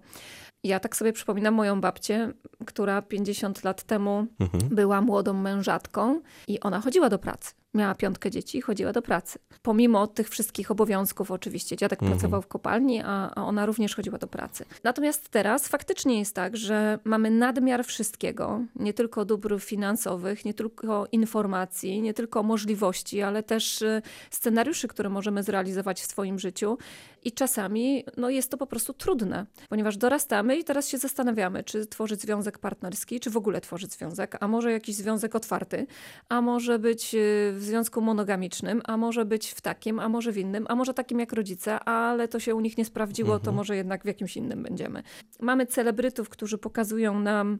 Ja 0.63 0.79
tak 0.79 0.95
sobie 0.95 1.13
przypominam 1.13 1.53
moją 1.53 1.81
babcię, 1.81 2.33
która 2.65 3.01
50 3.01 3.63
lat 3.63 3.83
temu 3.83 4.25
mhm. 4.39 4.75
była 4.75 5.01
młodą 5.01 5.33
mężatką 5.33 6.21
i 6.47 6.59
ona 6.59 6.81
chodziła 6.81 7.09
do 7.09 7.19
pracy 7.19 7.53
miała 7.75 7.95
piątkę 7.95 8.31
dzieci 8.31 8.57
i 8.57 8.61
chodziła 8.61 8.93
do 8.93 9.01
pracy. 9.01 9.39
Pomimo 9.61 10.07
tych 10.07 10.29
wszystkich 10.29 10.71
obowiązków, 10.71 11.31
oczywiście. 11.31 11.77
Dziadek 11.77 12.01
mhm. 12.01 12.11
pracował 12.11 12.41
w 12.41 12.47
kopalni, 12.47 13.01
a, 13.05 13.31
a, 13.35 13.45
ona 13.45 13.65
również 13.65 13.95
chodziła 13.95 14.17
do 14.17 14.27
pracy. 14.27 14.65
Natomiast 14.83 15.29
teraz 15.29 15.67
faktycznie 15.67 16.19
jest 16.19 16.35
tak, 16.35 16.57
że 16.57 16.99
mamy 17.03 17.31
nadmiar 17.31 17.85
wszystkiego, 17.85 18.61
nie 18.75 18.93
tylko 18.93 19.25
dóbr 19.25 19.59
finansowych, 19.59 20.45
nie 20.45 20.53
tylko 20.53 21.07
informacji, 21.11 22.01
nie 22.01 22.13
tylko 22.13 22.43
możliwości, 22.43 23.21
ale 23.21 23.43
też 23.43 23.81
y, 23.81 24.01
scenariuszy, 24.31 24.87
które 24.87 25.09
możemy 25.09 25.43
zrealizować 25.43 26.01
w 26.01 26.05
swoim 26.05 26.39
życiu. 26.39 26.77
I 27.23 27.31
czasami 27.31 28.05
no, 28.17 28.29
jest 28.29 28.51
to 28.51 28.57
po 28.57 28.67
prostu 28.67 28.93
trudne, 28.93 29.45
ponieważ 29.69 29.97
dorastamy 29.97 30.57
i 30.57 30.63
teraz 30.63 30.87
się 30.87 30.97
zastanawiamy, 30.97 31.63
czy 31.63 31.85
tworzyć 31.85 32.21
związek 32.21 32.59
partnerski, 32.59 33.19
czy 33.19 33.29
w 33.29 33.37
ogóle 33.37 33.61
tworzyć 33.61 33.93
związek, 33.93 34.37
a 34.39 34.47
może 34.47 34.71
jakiś 34.71 34.95
związek 34.95 35.35
otwarty, 35.35 35.87
a 36.29 36.41
może 36.41 36.79
być 36.79 37.15
y, 37.15 37.53
w 37.53 37.64
związku 37.65 38.01
monogamicznym, 38.01 38.81
a 38.85 38.97
może 38.97 39.25
być 39.25 39.51
w 39.51 39.61
takim, 39.61 39.99
a 39.99 40.09
może 40.09 40.31
w 40.31 40.37
innym, 40.37 40.65
a 40.69 40.75
może 40.75 40.93
takim 40.93 41.19
jak 41.19 41.33
rodzice, 41.33 41.79
ale 41.79 42.27
to 42.27 42.39
się 42.39 42.55
u 42.55 42.59
nich 42.59 42.77
nie 42.77 42.85
sprawdziło, 42.85 43.29
mhm. 43.29 43.45
to 43.45 43.51
może 43.51 43.75
jednak 43.75 44.03
w 44.03 44.07
jakimś 44.07 44.37
innym 44.37 44.63
będziemy. 44.63 45.03
Mamy 45.39 45.65
celebrytów, 45.65 46.29
którzy 46.29 46.57
pokazują 46.57 47.19
nam 47.19 47.59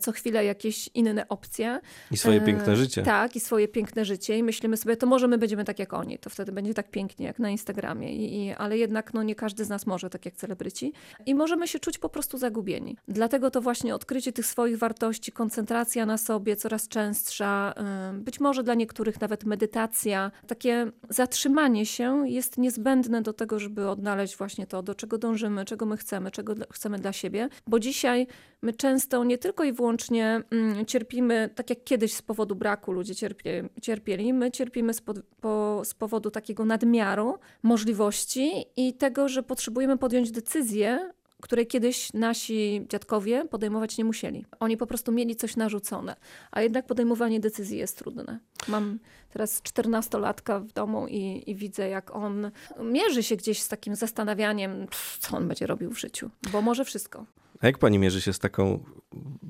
co 0.00 0.12
chwilę 0.12 0.44
jakieś 0.44 0.90
inne 0.94 1.28
opcje. 1.28 1.80
I 2.10 2.16
swoje 2.16 2.40
piękne 2.40 2.72
e, 2.72 2.76
życie. 2.76 3.02
Tak, 3.02 3.36
i 3.36 3.40
swoje 3.40 3.68
piękne 3.68 4.04
życie. 4.04 4.38
I 4.38 4.42
myślimy 4.42 4.76
sobie, 4.76 4.96
to 4.96 5.06
może 5.06 5.28
my 5.28 5.38
będziemy 5.38 5.64
tak 5.64 5.78
jak 5.78 5.92
oni, 5.92 6.18
to 6.18 6.30
wtedy 6.30 6.52
będzie 6.52 6.74
tak 6.74 6.90
pięknie 6.90 7.26
jak 7.26 7.38
na 7.38 7.50
Instagramie. 7.50 8.12
I, 8.12 8.46
i, 8.46 8.52
ale 8.52 8.78
jednak 8.78 9.14
no, 9.14 9.22
nie 9.22 9.34
każdy 9.34 9.64
z 9.64 9.68
nas 9.68 9.86
może 9.86 10.10
tak 10.10 10.24
jak 10.24 10.34
celebryci. 10.34 10.92
I 11.26 11.34
możemy 11.34 11.68
się 11.68 11.78
czuć 11.78 11.98
po 11.98 12.08
prostu 12.08 12.38
zagubieni. 12.38 12.96
Dlatego 13.08 13.50
to 13.50 13.60
właśnie 13.60 13.94
odkrycie 13.94 14.32
tych 14.32 14.46
swoich 14.46 14.78
wartości, 14.78 15.32
koncentracja 15.32 16.06
na 16.06 16.18
sobie 16.18 16.56
coraz 16.56 16.88
częstsza, 16.88 17.74
e, 17.76 18.12
być 18.12 18.40
może 18.40 18.62
dla 18.62 18.74
niektórych 18.74 19.20
nawet 19.20 19.44
medytacja, 19.44 20.30
takie 20.46 20.90
zatrzymanie 21.08 21.86
się 21.86 22.28
jest 22.28 22.58
niezbędne 22.58 23.22
do 23.22 23.32
tego, 23.32 23.58
żeby 23.58 23.88
odnaleźć 23.88 24.36
właśnie 24.36 24.66
to, 24.66 24.82
do 24.82 24.94
czego 24.94 25.18
dążymy, 25.18 25.64
czego 25.64 25.86
my 25.86 25.96
chcemy, 25.96 26.30
czego 26.30 26.54
chcemy 26.72 26.98
dla 26.98 27.12
siebie. 27.12 27.48
Bo 27.66 27.80
dzisiaj 27.80 28.26
my 28.62 28.72
często 28.72 29.24
nie 29.24 29.38
tylko 29.38 29.64
i 29.64 29.72
wyłącznie 29.72 30.42
mm, 30.50 30.86
cierpimy, 30.86 31.50
tak 31.54 31.70
jak 31.70 31.84
kiedyś 31.84 32.14
z 32.14 32.22
powodu 32.22 32.54
braku 32.54 32.92
ludzie 32.92 33.14
cierpie, 33.14 33.68
cierpieli, 33.82 34.32
my 34.32 34.50
cierpimy 34.50 34.94
z, 34.94 35.00
pod, 35.00 35.18
po, 35.40 35.82
z 35.84 35.94
powodu 35.94 36.30
takiego 36.30 36.64
nadmiaru 36.64 37.38
możliwości 37.62 38.64
i 38.76 38.94
tego, 38.94 39.28
że 39.28 39.42
potrzebujemy 39.42 39.98
podjąć 39.98 40.30
decyzję, 40.30 41.12
której 41.42 41.66
kiedyś 41.66 42.12
nasi 42.12 42.86
dziadkowie 42.88 43.44
podejmować 43.44 43.98
nie 43.98 44.04
musieli. 44.04 44.46
Oni 44.60 44.76
po 44.76 44.86
prostu 44.86 45.12
mieli 45.12 45.36
coś 45.36 45.56
narzucone, 45.56 46.16
a 46.50 46.62
jednak 46.62 46.86
podejmowanie 46.86 47.40
decyzji 47.40 47.78
jest 47.78 47.98
trudne. 47.98 48.38
Mam 48.68 48.98
teraz 49.30 49.62
czternastolatka 49.62 50.60
w 50.60 50.72
domu 50.72 51.06
i, 51.08 51.50
i 51.50 51.54
widzę, 51.54 51.88
jak 51.88 52.14
on 52.14 52.50
mierzy 52.82 53.22
się 53.22 53.36
gdzieś 53.36 53.62
z 53.62 53.68
takim 53.68 53.94
zastanawianiem, 53.94 54.86
co 55.18 55.36
on 55.36 55.48
będzie 55.48 55.66
robił 55.66 55.90
w 55.90 55.98
życiu, 55.98 56.30
bo 56.52 56.62
może 56.62 56.84
wszystko. 56.84 57.26
A 57.60 57.66
jak 57.66 57.78
pani 57.78 57.98
mierzy 57.98 58.20
się 58.20 58.32
z 58.32 58.38
taką, 58.38 58.84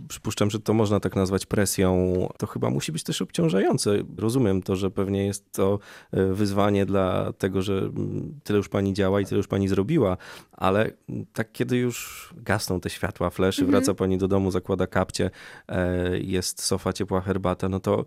przypuszczam, 0.08 0.50
że 0.50 0.60
to 0.60 0.74
można 0.74 1.00
tak 1.00 1.16
nazwać 1.16 1.46
presją, 1.46 2.14
to 2.38 2.46
chyba 2.46 2.70
musi 2.70 2.92
być 2.92 3.02
też 3.02 3.22
obciążające. 3.22 3.98
Rozumiem 4.16 4.62
to, 4.62 4.76
że 4.76 4.90
pewnie 4.90 5.26
jest 5.26 5.52
to 5.52 5.78
e, 6.12 6.24
wyzwanie 6.24 6.86
dla 6.86 7.32
tego, 7.32 7.62
że 7.62 7.78
mm, 7.78 8.40
tyle 8.44 8.56
już 8.56 8.68
pani 8.68 8.94
działa 8.94 9.20
i 9.20 9.26
tyle 9.26 9.36
już 9.36 9.46
pani 9.46 9.68
zrobiła, 9.68 10.16
ale 10.52 10.90
tak 11.32 11.52
kiedy 11.52 11.76
już 11.76 12.28
gasną 12.36 12.80
te 12.80 12.90
światła, 12.90 13.30
fleszy, 13.30 13.62
mhm. 13.62 13.70
wraca 13.70 13.94
pani 13.94 14.18
do 14.18 14.28
domu, 14.28 14.50
zakłada 14.50 14.86
kapcie, 14.86 15.30
e, 15.68 16.18
jest 16.18 16.62
sofa, 16.62 16.92
ciepła 16.92 17.20
herbata, 17.20 17.68
no 17.68 17.80
to 17.80 18.04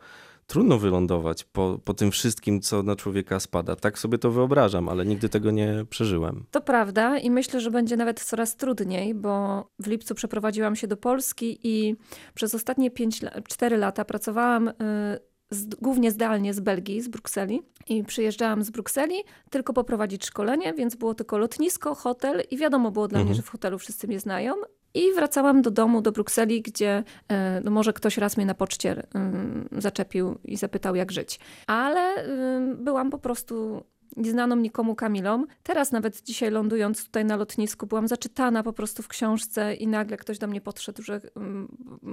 trudno 0.51 0.77
wylądować 0.77 1.43
po, 1.43 1.79
po 1.83 1.93
tym 1.93 2.11
wszystkim, 2.11 2.61
co 2.61 2.83
na 2.83 2.95
człowieka 2.95 3.39
spada. 3.39 3.75
Tak 3.75 3.99
sobie 3.99 4.17
to 4.17 4.31
wyobrażam, 4.31 4.89
ale 4.89 5.05
nigdy 5.05 5.29
tego 5.29 5.51
nie 5.51 5.85
przeżyłem. 5.89 6.45
To 6.51 6.61
prawda 6.61 7.17
i 7.17 7.31
myślę, 7.31 7.59
że 7.59 7.71
będzie 7.71 7.97
nawet 7.97 8.19
coraz 8.19 8.55
trudniej, 8.55 9.13
bo 9.15 9.65
w 9.79 9.87
lipcu 9.87 10.15
przeprowadziłam 10.15 10.75
się 10.75 10.87
do 10.87 10.97
Polski 10.97 11.59
i 11.63 11.95
przez 12.33 12.55
ostatnie 12.55 12.91
5, 12.91 13.21
4 13.47 13.77
lata 13.77 14.05
pracowałam. 14.05 14.67
Y, 14.67 14.73
z, 15.49 15.75
głównie 15.75 16.11
zdalnie 16.11 16.53
z 16.53 16.59
Belgii, 16.59 17.01
z 17.01 17.07
Brukseli. 17.07 17.61
I 17.87 18.03
przyjeżdżałam 18.03 18.63
z 18.63 18.69
Brukseli 18.69 19.15
tylko 19.49 19.73
poprowadzić 19.73 20.25
szkolenie, 20.25 20.73
więc 20.73 20.95
było 20.95 21.13
tylko 21.13 21.37
lotnisko, 21.37 21.95
hotel 21.95 22.43
i 22.51 22.57
wiadomo 22.57 22.91
było 22.91 23.07
dla 23.07 23.19
mhm. 23.19 23.27
mnie, 23.27 23.35
że 23.35 23.41
w 23.41 23.49
hotelu 23.49 23.79
wszyscy 23.79 24.07
mnie 24.07 24.19
znają. 24.19 24.53
I 24.93 25.13
wracałam 25.13 25.61
do 25.61 25.71
domu, 25.71 26.01
do 26.01 26.11
Brukseli, 26.11 26.61
gdzie 26.61 27.03
e, 27.27 27.61
no 27.63 27.71
może 27.71 27.93
ktoś 27.93 28.17
raz 28.17 28.37
mnie 28.37 28.45
na 28.45 28.53
poczcie 28.53 29.03
zaczepił 29.77 30.39
i 30.43 30.57
zapytał, 30.57 30.95
jak 30.95 31.11
żyć. 31.11 31.39
Ale 31.67 32.25
byłam 32.75 33.09
po 33.09 33.17
prostu 33.17 33.83
nieznaną 34.17 34.55
nikomu 34.55 34.95
Kamilą. 34.95 35.45
Teraz 35.63 35.91
nawet 35.91 36.21
dzisiaj 36.21 36.51
lądując 36.51 37.05
tutaj 37.05 37.25
na 37.25 37.35
lotnisku 37.35 37.87
byłam 37.87 38.07
zaczytana 38.07 38.63
po 38.63 38.73
prostu 38.73 39.03
w 39.03 39.07
książce 39.07 39.75
i 39.75 39.87
nagle 39.87 40.17
ktoś 40.17 40.37
do 40.37 40.47
mnie 40.47 40.61
podszedł, 40.61 41.01
że 41.03 41.21
um, 41.35 41.67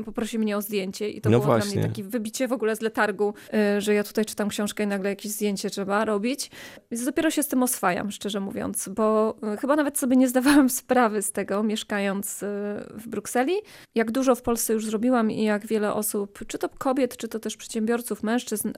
poprosi 0.04 0.38
mnie 0.38 0.56
o 0.56 0.62
zdjęcie 0.62 1.10
i 1.10 1.20
to 1.20 1.30
no 1.30 1.38
było 1.38 1.46
właśnie. 1.46 1.72
dla 1.72 1.80
mnie 1.80 1.88
takie 1.88 2.04
wybicie 2.04 2.48
w 2.48 2.52
ogóle 2.52 2.76
z 2.76 2.80
letargu, 2.80 3.34
y, 3.76 3.80
że 3.80 3.94
ja 3.94 4.04
tutaj 4.04 4.24
czytam 4.24 4.48
książkę 4.48 4.84
i 4.84 4.86
nagle 4.86 5.10
jakieś 5.10 5.32
zdjęcie 5.32 5.70
trzeba 5.70 6.04
robić. 6.04 6.50
Więc 6.90 7.04
dopiero 7.04 7.30
się 7.30 7.42
z 7.42 7.48
tym 7.48 7.62
oswajam, 7.62 8.10
szczerze 8.10 8.40
mówiąc, 8.40 8.88
bo 8.88 9.36
y, 9.54 9.56
chyba 9.56 9.76
nawet 9.76 9.98
sobie 9.98 10.16
nie 10.16 10.28
zdawałam 10.28 10.70
sprawy 10.80 11.22
z 11.22 11.32
tego, 11.32 11.62
mieszkając 11.62 12.42
y, 12.42 12.46
w 12.90 13.08
Brukseli. 13.08 13.54
Jak 13.94 14.10
dużo 14.10 14.34
w 14.34 14.42
Polsce 14.42 14.72
już 14.72 14.86
zrobiłam 14.86 15.30
i 15.30 15.44
jak 15.44 15.66
wiele 15.66 15.94
osób, 15.94 16.38
czy 16.46 16.58
to 16.58 16.68
kobiet, 16.68 17.16
czy 17.16 17.28
to 17.28 17.38
też 17.38 17.56
przedsiębiorców, 17.56 18.22
mężczyzn, 18.22 18.72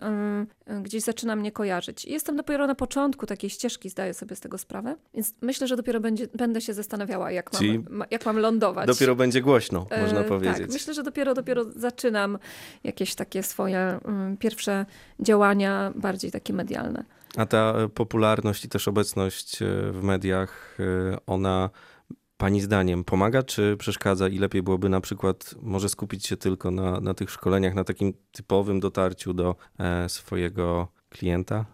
gdzieś 0.83 1.03
zaczyna 1.03 1.37
mnie 1.37 1.53
kojarzyć. 1.53 2.05
Jestem 2.05 2.37
dopiero 2.37 2.67
na 2.67 2.75
początku 2.75 3.10
początku 3.11 3.27
takiej 3.27 3.51
ścieżki 3.51 3.91
zdaję 3.91 4.15
sobie 4.15 4.37
z 4.37 4.41
tego 4.41 4.59
sprawę, 4.59 4.97
więc 5.15 5.35
myślę, 5.41 5.67
że 5.67 5.77
dopiero 5.77 6.01
będzie, 6.01 6.29
będę 6.35 6.61
się 6.61 6.75
zastanawiała, 6.75 7.31
jak 7.31 7.53
mam, 7.53 8.05
jak 8.11 8.27
mam 8.27 8.39
lądować. 8.39 8.87
Dopiero 8.87 9.17
będzie 9.17 9.41
głośno, 9.41 9.87
e, 9.91 10.03
można 10.03 10.25
powiedzieć. 10.25 10.59
Tak, 10.59 10.73
myślę, 10.73 10.95
że 10.95 11.03
dopiero, 11.03 11.35
dopiero 11.35 11.65
zaczynam 11.77 12.39
jakieś 12.85 13.15
takie 13.15 13.43
swoje 13.43 14.01
um, 14.05 14.37
pierwsze 14.37 14.87
działania, 15.21 15.93
bardziej 15.95 16.31
takie 16.31 16.53
medialne. 16.53 17.05
A 17.37 17.47
ta 17.47 17.75
popularność 17.95 18.65
i 18.65 18.69
też 18.69 18.89
obecność 18.89 19.63
e, 19.63 19.67
w 19.93 20.03
mediach, 20.03 20.79
e, 20.81 21.17
ona 21.27 21.71
Pani 22.37 22.61
zdaniem 22.61 23.05
pomaga 23.05 23.43
czy 23.43 23.77
przeszkadza 23.77 24.29
i 24.29 24.39
lepiej 24.39 24.63
byłoby 24.63 24.89
na 24.89 25.01
przykład 25.01 25.55
może 25.63 25.89
skupić 25.89 26.27
się 26.27 26.37
tylko 26.37 26.71
na, 26.71 27.01
na 27.01 27.15
tych 27.15 27.31
szkoleniach, 27.31 27.75
na 27.75 27.85
takim 27.85 28.13
typowym 28.33 28.81
dotarciu 28.81 29.35
do 29.35 29.57
e, 29.79 30.09
swojego 30.09 30.89
klienta? 31.11 31.65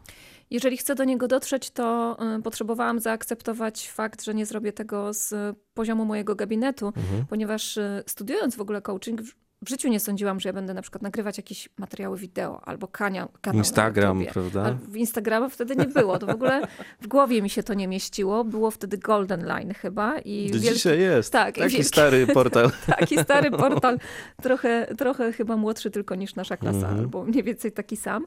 Jeżeli 0.50 0.76
chcę 0.76 0.94
do 0.94 1.04
niego 1.04 1.28
dotrzeć, 1.28 1.70
to 1.70 2.16
y, 2.38 2.42
potrzebowałam 2.42 3.00
zaakceptować 3.00 3.90
fakt, 3.90 4.24
że 4.24 4.34
nie 4.34 4.46
zrobię 4.46 4.72
tego 4.72 5.12
z 5.12 5.56
poziomu 5.74 6.04
mojego 6.04 6.34
gabinetu, 6.34 6.86
mhm. 6.86 7.26
ponieważ 7.28 7.76
y, 7.76 8.02
studiując 8.06 8.56
w 8.56 8.60
ogóle 8.60 8.82
coaching, 8.82 9.20
w 9.62 9.68
życiu 9.68 9.88
nie 9.88 10.00
sądziłam, 10.00 10.40
że 10.40 10.48
ja 10.48 10.52
będę 10.52 10.74
na 10.74 10.82
przykład 10.82 11.02
nagrywać 11.02 11.36
jakieś 11.36 11.68
materiały 11.78 12.18
wideo 12.18 12.60
albo 12.68 12.88
kania, 12.88 13.28
kanał 13.40 13.58
Instagram, 13.58 14.24
prawda? 14.32 14.64
A 14.64 14.72
w 14.72 14.96
Instagrama 14.96 15.48
wtedy 15.48 15.76
nie 15.76 15.86
było. 15.86 16.18
To 16.18 16.26
w 16.26 16.30
ogóle 16.30 16.62
w 17.00 17.06
głowie 17.06 17.42
mi 17.42 17.50
się 17.50 17.62
to 17.62 17.74
nie 17.74 17.88
mieściło. 17.88 18.44
Było 18.44 18.70
wtedy 18.70 18.98
Golden 18.98 19.46
Line 19.46 19.74
chyba. 19.74 20.18
I 20.18 20.50
wielki... 20.52 20.74
dzisiaj 20.74 21.00
jest. 21.00 21.32
Tak, 21.32 21.54
taki 21.54 21.68
wielki... 21.68 21.84
stary 21.84 22.26
portal. 22.26 22.70
taki 22.98 23.18
stary 23.18 23.50
portal. 23.50 23.98
Trochę, 24.42 24.86
trochę 24.98 25.32
chyba 25.32 25.56
młodszy 25.56 25.90
tylko 25.90 26.14
niż 26.14 26.34
nasza 26.34 26.56
klasa, 26.56 26.78
mhm. 26.78 26.98
albo 26.98 27.24
mniej 27.24 27.42
więcej 27.42 27.72
taki 27.72 27.96
sam 27.96 28.26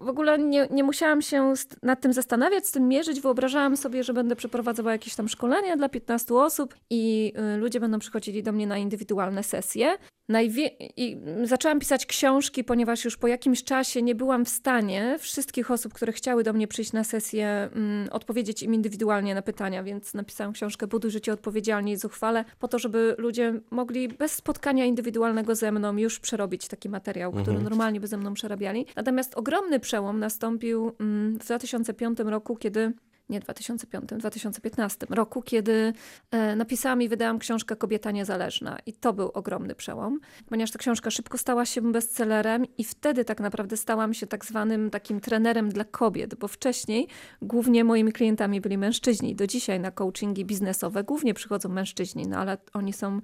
w 0.00 0.08
ogóle 0.08 0.38
nie, 0.38 0.68
nie 0.70 0.84
musiałam 0.84 1.22
się 1.22 1.54
nad 1.82 2.00
tym 2.00 2.12
zastanawiać, 2.12 2.66
z 2.66 2.72
tym 2.72 2.88
mierzyć. 2.88 3.20
Wyobrażałam 3.20 3.76
sobie, 3.76 4.04
że 4.04 4.14
będę 4.14 4.36
przeprowadzała 4.36 4.92
jakieś 4.92 5.14
tam 5.14 5.28
szkolenia 5.28 5.76
dla 5.76 5.88
15 5.88 6.34
osób 6.34 6.74
i 6.90 7.32
y, 7.54 7.56
ludzie 7.56 7.80
będą 7.80 7.98
przychodzili 7.98 8.42
do 8.42 8.52
mnie 8.52 8.66
na 8.66 8.78
indywidualne 8.78 9.42
sesje. 9.42 9.96
Najwie- 10.30 10.70
I 10.96 11.16
zaczęłam 11.44 11.80
pisać 11.80 12.06
książki, 12.06 12.64
ponieważ 12.64 13.04
już 13.04 13.16
po 13.16 13.26
jakimś 13.28 13.64
czasie 13.64 14.02
nie 14.02 14.14
byłam 14.14 14.44
w 14.44 14.48
stanie 14.48 15.16
wszystkich 15.18 15.70
osób, 15.70 15.92
które 15.94 16.12
chciały 16.12 16.42
do 16.44 16.52
mnie 16.52 16.68
przyjść 16.68 16.92
na 16.92 17.04
sesję, 17.04 17.46
mm, 17.74 18.08
odpowiedzieć 18.12 18.62
im 18.62 18.74
indywidualnie 18.74 19.34
na 19.34 19.42
pytania, 19.42 19.82
więc 19.82 20.14
napisałam 20.14 20.52
książkę 20.52 20.86
Buduj 20.86 21.10
życie 21.10 21.32
odpowiedzialnie 21.32 21.92
i 21.92 21.96
zuchwale, 21.96 22.44
po 22.58 22.68
to, 22.68 22.78
żeby 22.78 23.14
ludzie 23.18 23.60
mogli 23.70 24.08
bez 24.08 24.32
spotkania 24.32 24.84
indywidualnego 24.84 25.54
ze 25.54 25.72
mną 25.72 25.96
już 25.96 26.20
przerobić 26.20 26.68
taki 26.68 26.88
materiał, 26.88 27.30
który 27.32 27.50
Mhm. 27.56 27.64
normalnie 27.64 28.00
by 28.00 28.06
ze 28.06 28.16
mną 28.16 28.34
przerabiali. 28.34 28.86
Natomiast 28.96 29.34
ogromny 29.34 29.80
przełom 29.80 30.18
nastąpił 30.18 30.92
mm, 31.00 31.38
w 31.38 31.44
2005 31.44 32.18
roku, 32.30 32.56
kiedy 32.56 32.92
nie 33.30 33.40
2005, 33.40 34.04
2015 34.10 35.06
roku, 35.10 35.42
kiedy 35.42 35.92
e, 36.30 36.56
napisałam 36.56 37.02
i 37.02 37.08
wydałam 37.08 37.38
książkę 37.38 37.76
Kobieta 37.76 38.10
Niezależna. 38.10 38.78
I 38.86 38.92
to 38.92 39.12
był 39.12 39.28
ogromny 39.28 39.74
przełom, 39.74 40.20
ponieważ 40.48 40.70
ta 40.70 40.78
książka 40.78 41.10
szybko 41.10 41.38
stała 41.38 41.66
się 41.66 41.92
bestsellerem 41.92 42.64
i 42.78 42.84
wtedy 42.84 43.24
tak 43.24 43.40
naprawdę 43.40 43.76
stałam 43.76 44.14
się 44.14 44.26
tak 44.26 44.44
zwanym 44.44 44.90
takim 44.90 45.20
trenerem 45.20 45.68
dla 45.68 45.84
kobiet, 45.84 46.34
bo 46.34 46.48
wcześniej 46.48 47.08
głównie 47.42 47.84
moimi 47.84 48.12
klientami 48.12 48.60
byli 48.60 48.78
mężczyźni. 48.78 49.34
Do 49.34 49.46
dzisiaj 49.46 49.80
na 49.80 49.90
coachingi 49.90 50.44
biznesowe 50.44 51.04
głównie 51.04 51.34
przychodzą 51.34 51.68
mężczyźni, 51.68 52.26
no 52.26 52.36
ale 52.36 52.58
oni 52.72 52.92
są, 52.92 53.20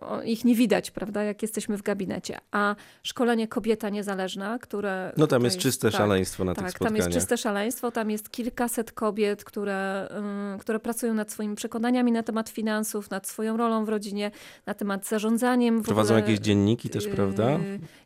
o, 0.00 0.22
ich 0.22 0.44
nie 0.44 0.54
widać, 0.54 0.90
prawda, 0.90 1.22
jak 1.22 1.42
jesteśmy 1.42 1.76
w 1.76 1.82
gabinecie. 1.82 2.38
A 2.50 2.76
szkolenie 3.02 3.48
Kobieta 3.48 3.88
Niezależna, 3.88 4.58
które... 4.58 5.12
No 5.16 5.26
tam 5.26 5.44
jest 5.44 5.58
czyste 5.58 5.90
tak, 5.90 5.98
szaleństwo 5.98 6.44
na 6.44 6.54
tych 6.54 6.64
tak, 6.64 6.72
tam 6.72 6.78
spotkaniach. 6.78 7.06
jest 7.06 7.18
czyste 7.18 7.36
szaleństwo, 7.36 7.90
tam 7.90 8.10
jest 8.10 8.28
kilkaset 8.70 8.92
kobiet, 8.92 9.44
które, 9.44 10.08
ym, 10.52 10.58
które 10.58 10.80
pracują 10.80 11.14
nad 11.14 11.32
swoimi 11.32 11.56
przekonaniami 11.56 12.12
na 12.12 12.22
temat 12.22 12.48
finansów, 12.48 13.10
nad 13.10 13.26
swoją 13.26 13.56
rolą 13.56 13.84
w 13.84 13.88
rodzinie, 13.88 14.30
na 14.66 14.74
temat 14.74 15.06
zarządzaniem. 15.06 15.82
Prowadzą 15.82 16.14
ogóle, 16.14 16.20
jakieś 16.20 16.38
dzienniki 16.38 16.90
też, 16.90 17.04
yy, 17.04 17.10
prawda? 17.14 17.58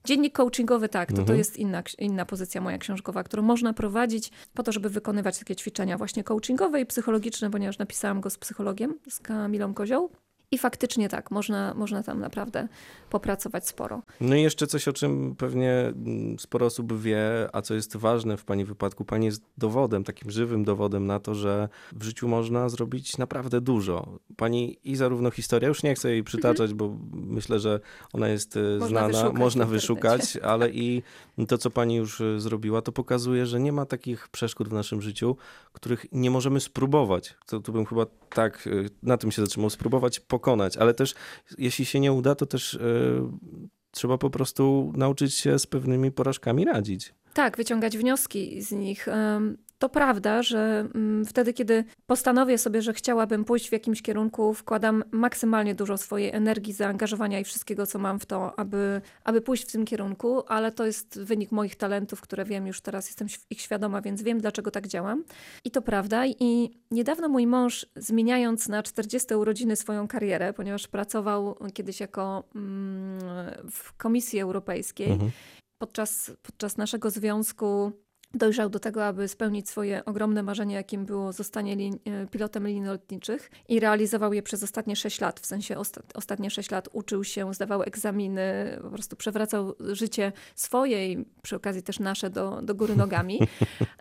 Dziennik 0.04 0.34
coachingowy, 0.34 0.88
tak, 0.88 1.08
to, 1.08 1.14
to 1.14 1.20
Mhm. 1.20 1.38
jest 1.38 1.56
inna, 1.56 1.82
inna 1.98 2.26
pozycja 2.26 2.60
moja 2.60 2.78
książkowa, 2.78 3.22
którą 3.22 3.42
można 3.42 3.72
prowadzić 3.72 4.30
po 4.54 4.62
to, 4.62 4.72
żeby 4.72 4.90
wykonywać 4.90 5.38
takie 5.38 5.56
ćwiczenia 5.56 5.98
właśnie 5.98 6.24
coachingowe 6.24 6.80
i 6.80 6.86
psychologiczne, 6.86 7.50
ponieważ 7.50 7.78
napisałam 7.78 8.20
go 8.20 8.30
z 8.30 8.38
psychologiem, 8.38 8.98
z 9.08 9.20
Kamilą 9.20 9.74
Kozioł. 9.74 10.10
I 10.54 10.58
faktycznie 10.58 11.08
tak, 11.08 11.30
można, 11.30 11.74
można 11.74 12.02
tam 12.02 12.20
naprawdę 12.20 12.68
popracować 13.10 13.68
sporo. 13.68 14.02
No 14.20 14.36
i 14.36 14.42
jeszcze 14.42 14.66
coś, 14.66 14.88
o 14.88 14.92
czym 14.92 15.34
pewnie 15.38 15.72
mm, 15.72 16.38
sporo 16.38 16.66
osób 16.66 17.00
wie, 17.00 17.48
a 17.52 17.62
co 17.62 17.74
jest 17.74 17.96
ważne 17.96 18.36
w 18.36 18.44
Pani 18.44 18.64
wypadku. 18.64 19.04
Pani 19.04 19.26
jest 19.26 19.42
dowodem, 19.58 20.04
takim 20.04 20.30
żywym 20.30 20.64
dowodem 20.64 21.06
na 21.06 21.20
to, 21.20 21.34
że 21.34 21.68
w 21.92 22.02
życiu 22.02 22.28
można 22.28 22.68
zrobić 22.68 23.18
naprawdę 23.18 23.60
dużo. 23.60 24.18
Pani 24.36 24.78
i 24.84 24.96
zarówno 24.96 25.30
historia, 25.30 25.68
już 25.68 25.82
nie 25.82 25.94
chcę 25.94 26.10
jej 26.10 26.24
przytaczać, 26.24 26.74
bo 26.74 26.96
myślę, 27.12 27.60
że 27.60 27.80
ona 28.12 28.28
jest 28.28 28.56
e, 28.56 28.60
Można 28.60 28.88
znana, 28.88 29.08
wyszukać 29.08 29.38
można 29.38 29.64
wyszukać, 29.64 30.36
ale 30.52 30.70
i 30.70 31.02
to, 31.48 31.58
co 31.58 31.70
Pani 31.70 31.94
już 31.94 32.20
e, 32.20 32.40
zrobiła, 32.40 32.82
to 32.82 32.92
pokazuje, 32.92 33.46
że 33.46 33.60
nie 33.60 33.72
ma 33.72 33.86
takich 33.86 34.28
przeszkód 34.28 34.68
w 34.68 34.72
naszym 34.72 35.02
życiu, 35.02 35.36
których 35.72 36.06
nie 36.12 36.30
możemy 36.30 36.60
spróbować. 36.60 37.34
To 37.46 37.60
tu 37.60 37.72
bym 37.72 37.86
chyba 37.86 38.06
tak, 38.34 38.66
e, 38.66 38.70
na 39.02 39.16
tym 39.16 39.30
się 39.30 39.42
zatrzymał, 39.42 39.70
spróbować 39.70 40.20
pokonać, 40.44 40.76
ale 40.76 40.94
też 40.94 41.14
jeśli 41.58 41.84
się 41.84 42.00
nie 42.00 42.12
uda, 42.12 42.34
to 42.34 42.46
też 42.46 42.74
e, 42.74 42.78
trzeba 43.90 44.18
po 44.18 44.30
prostu 44.30 44.92
nauczyć 44.96 45.34
się 45.34 45.58
z 45.58 45.66
pewnymi 45.66 46.12
porażkami 46.12 46.64
radzić. 46.64 47.14
Tak, 47.34 47.56
wyciągać 47.56 47.98
wnioski 47.98 48.62
z 48.62 48.72
nich. 48.72 49.08
To 49.78 49.88
prawda, 49.88 50.42
że 50.42 50.88
mm, 50.94 51.24
wtedy, 51.24 51.52
kiedy 51.52 51.84
postanowię 52.06 52.58
sobie, 52.58 52.82
że 52.82 52.92
chciałabym 52.92 53.44
pójść 53.44 53.68
w 53.68 53.72
jakimś 53.72 54.02
kierunku, 54.02 54.54
wkładam 54.54 55.04
maksymalnie 55.10 55.74
dużo 55.74 55.98
swojej 55.98 56.30
energii, 56.30 56.72
zaangażowania 56.72 57.40
i 57.40 57.44
wszystkiego, 57.44 57.86
co 57.86 57.98
mam 57.98 58.18
w 58.18 58.26
to, 58.26 58.58
aby, 58.58 59.00
aby 59.24 59.40
pójść 59.40 59.68
w 59.68 59.72
tym 59.72 59.84
kierunku, 59.84 60.42
ale 60.48 60.72
to 60.72 60.86
jest 60.86 61.20
wynik 61.20 61.52
moich 61.52 61.76
talentów, 61.76 62.20
które 62.20 62.44
wiem 62.44 62.66
już 62.66 62.80
teraz, 62.80 63.06
jestem 63.06 63.28
ich 63.50 63.60
świadoma, 63.60 64.00
więc 64.00 64.22
wiem, 64.22 64.40
dlaczego 64.40 64.70
tak 64.70 64.86
działam. 64.86 65.24
I 65.64 65.70
to 65.70 65.82
prawda. 65.82 66.26
I 66.26 66.70
niedawno 66.90 67.28
mój 67.28 67.46
mąż, 67.46 67.86
zmieniając 67.96 68.68
na 68.68 68.82
40 68.82 69.34
urodziny 69.34 69.76
swoją 69.76 70.08
karierę, 70.08 70.52
ponieważ 70.52 70.88
pracował 70.88 71.56
kiedyś 71.74 72.00
jako 72.00 72.44
mm, 72.54 73.20
w 73.70 73.96
Komisji 73.96 74.40
Europejskiej, 74.40 75.12
Mhm. 75.12 75.30
Podczas, 75.78 76.32
podczas 76.42 76.76
naszego 76.76 77.10
związku 77.10 77.92
dojrzał 78.34 78.70
do 78.70 78.78
tego, 78.78 79.04
aby 79.04 79.28
spełnić 79.28 79.68
swoje 79.68 80.04
ogromne 80.04 80.42
marzenie, 80.42 80.74
jakim 80.74 81.06
było 81.06 81.32
zostanie 81.32 81.76
lin, 81.76 81.98
e, 82.04 82.26
pilotem 82.26 82.66
linii 82.66 82.88
lotniczych 82.88 83.50
i 83.68 83.80
realizował 83.80 84.32
je 84.32 84.42
przez 84.42 84.62
ostatnie 84.62 84.96
6 84.96 85.20
lat. 85.20 85.40
W 85.40 85.46
sensie 85.46 85.78
osta, 85.78 86.02
ostatnie 86.14 86.50
6 86.50 86.70
lat 86.70 86.88
uczył 86.92 87.24
się, 87.24 87.54
zdawał 87.54 87.82
egzaminy, 87.82 88.78
po 88.82 88.90
prostu 88.90 89.16
przewracał 89.16 89.74
życie 89.80 90.32
swoje 90.54 91.12
i 91.12 91.24
przy 91.42 91.56
okazji 91.56 91.82
też 91.82 91.98
nasze 91.98 92.30
do, 92.30 92.62
do 92.62 92.74
góry 92.74 92.96
nogami. 92.96 93.40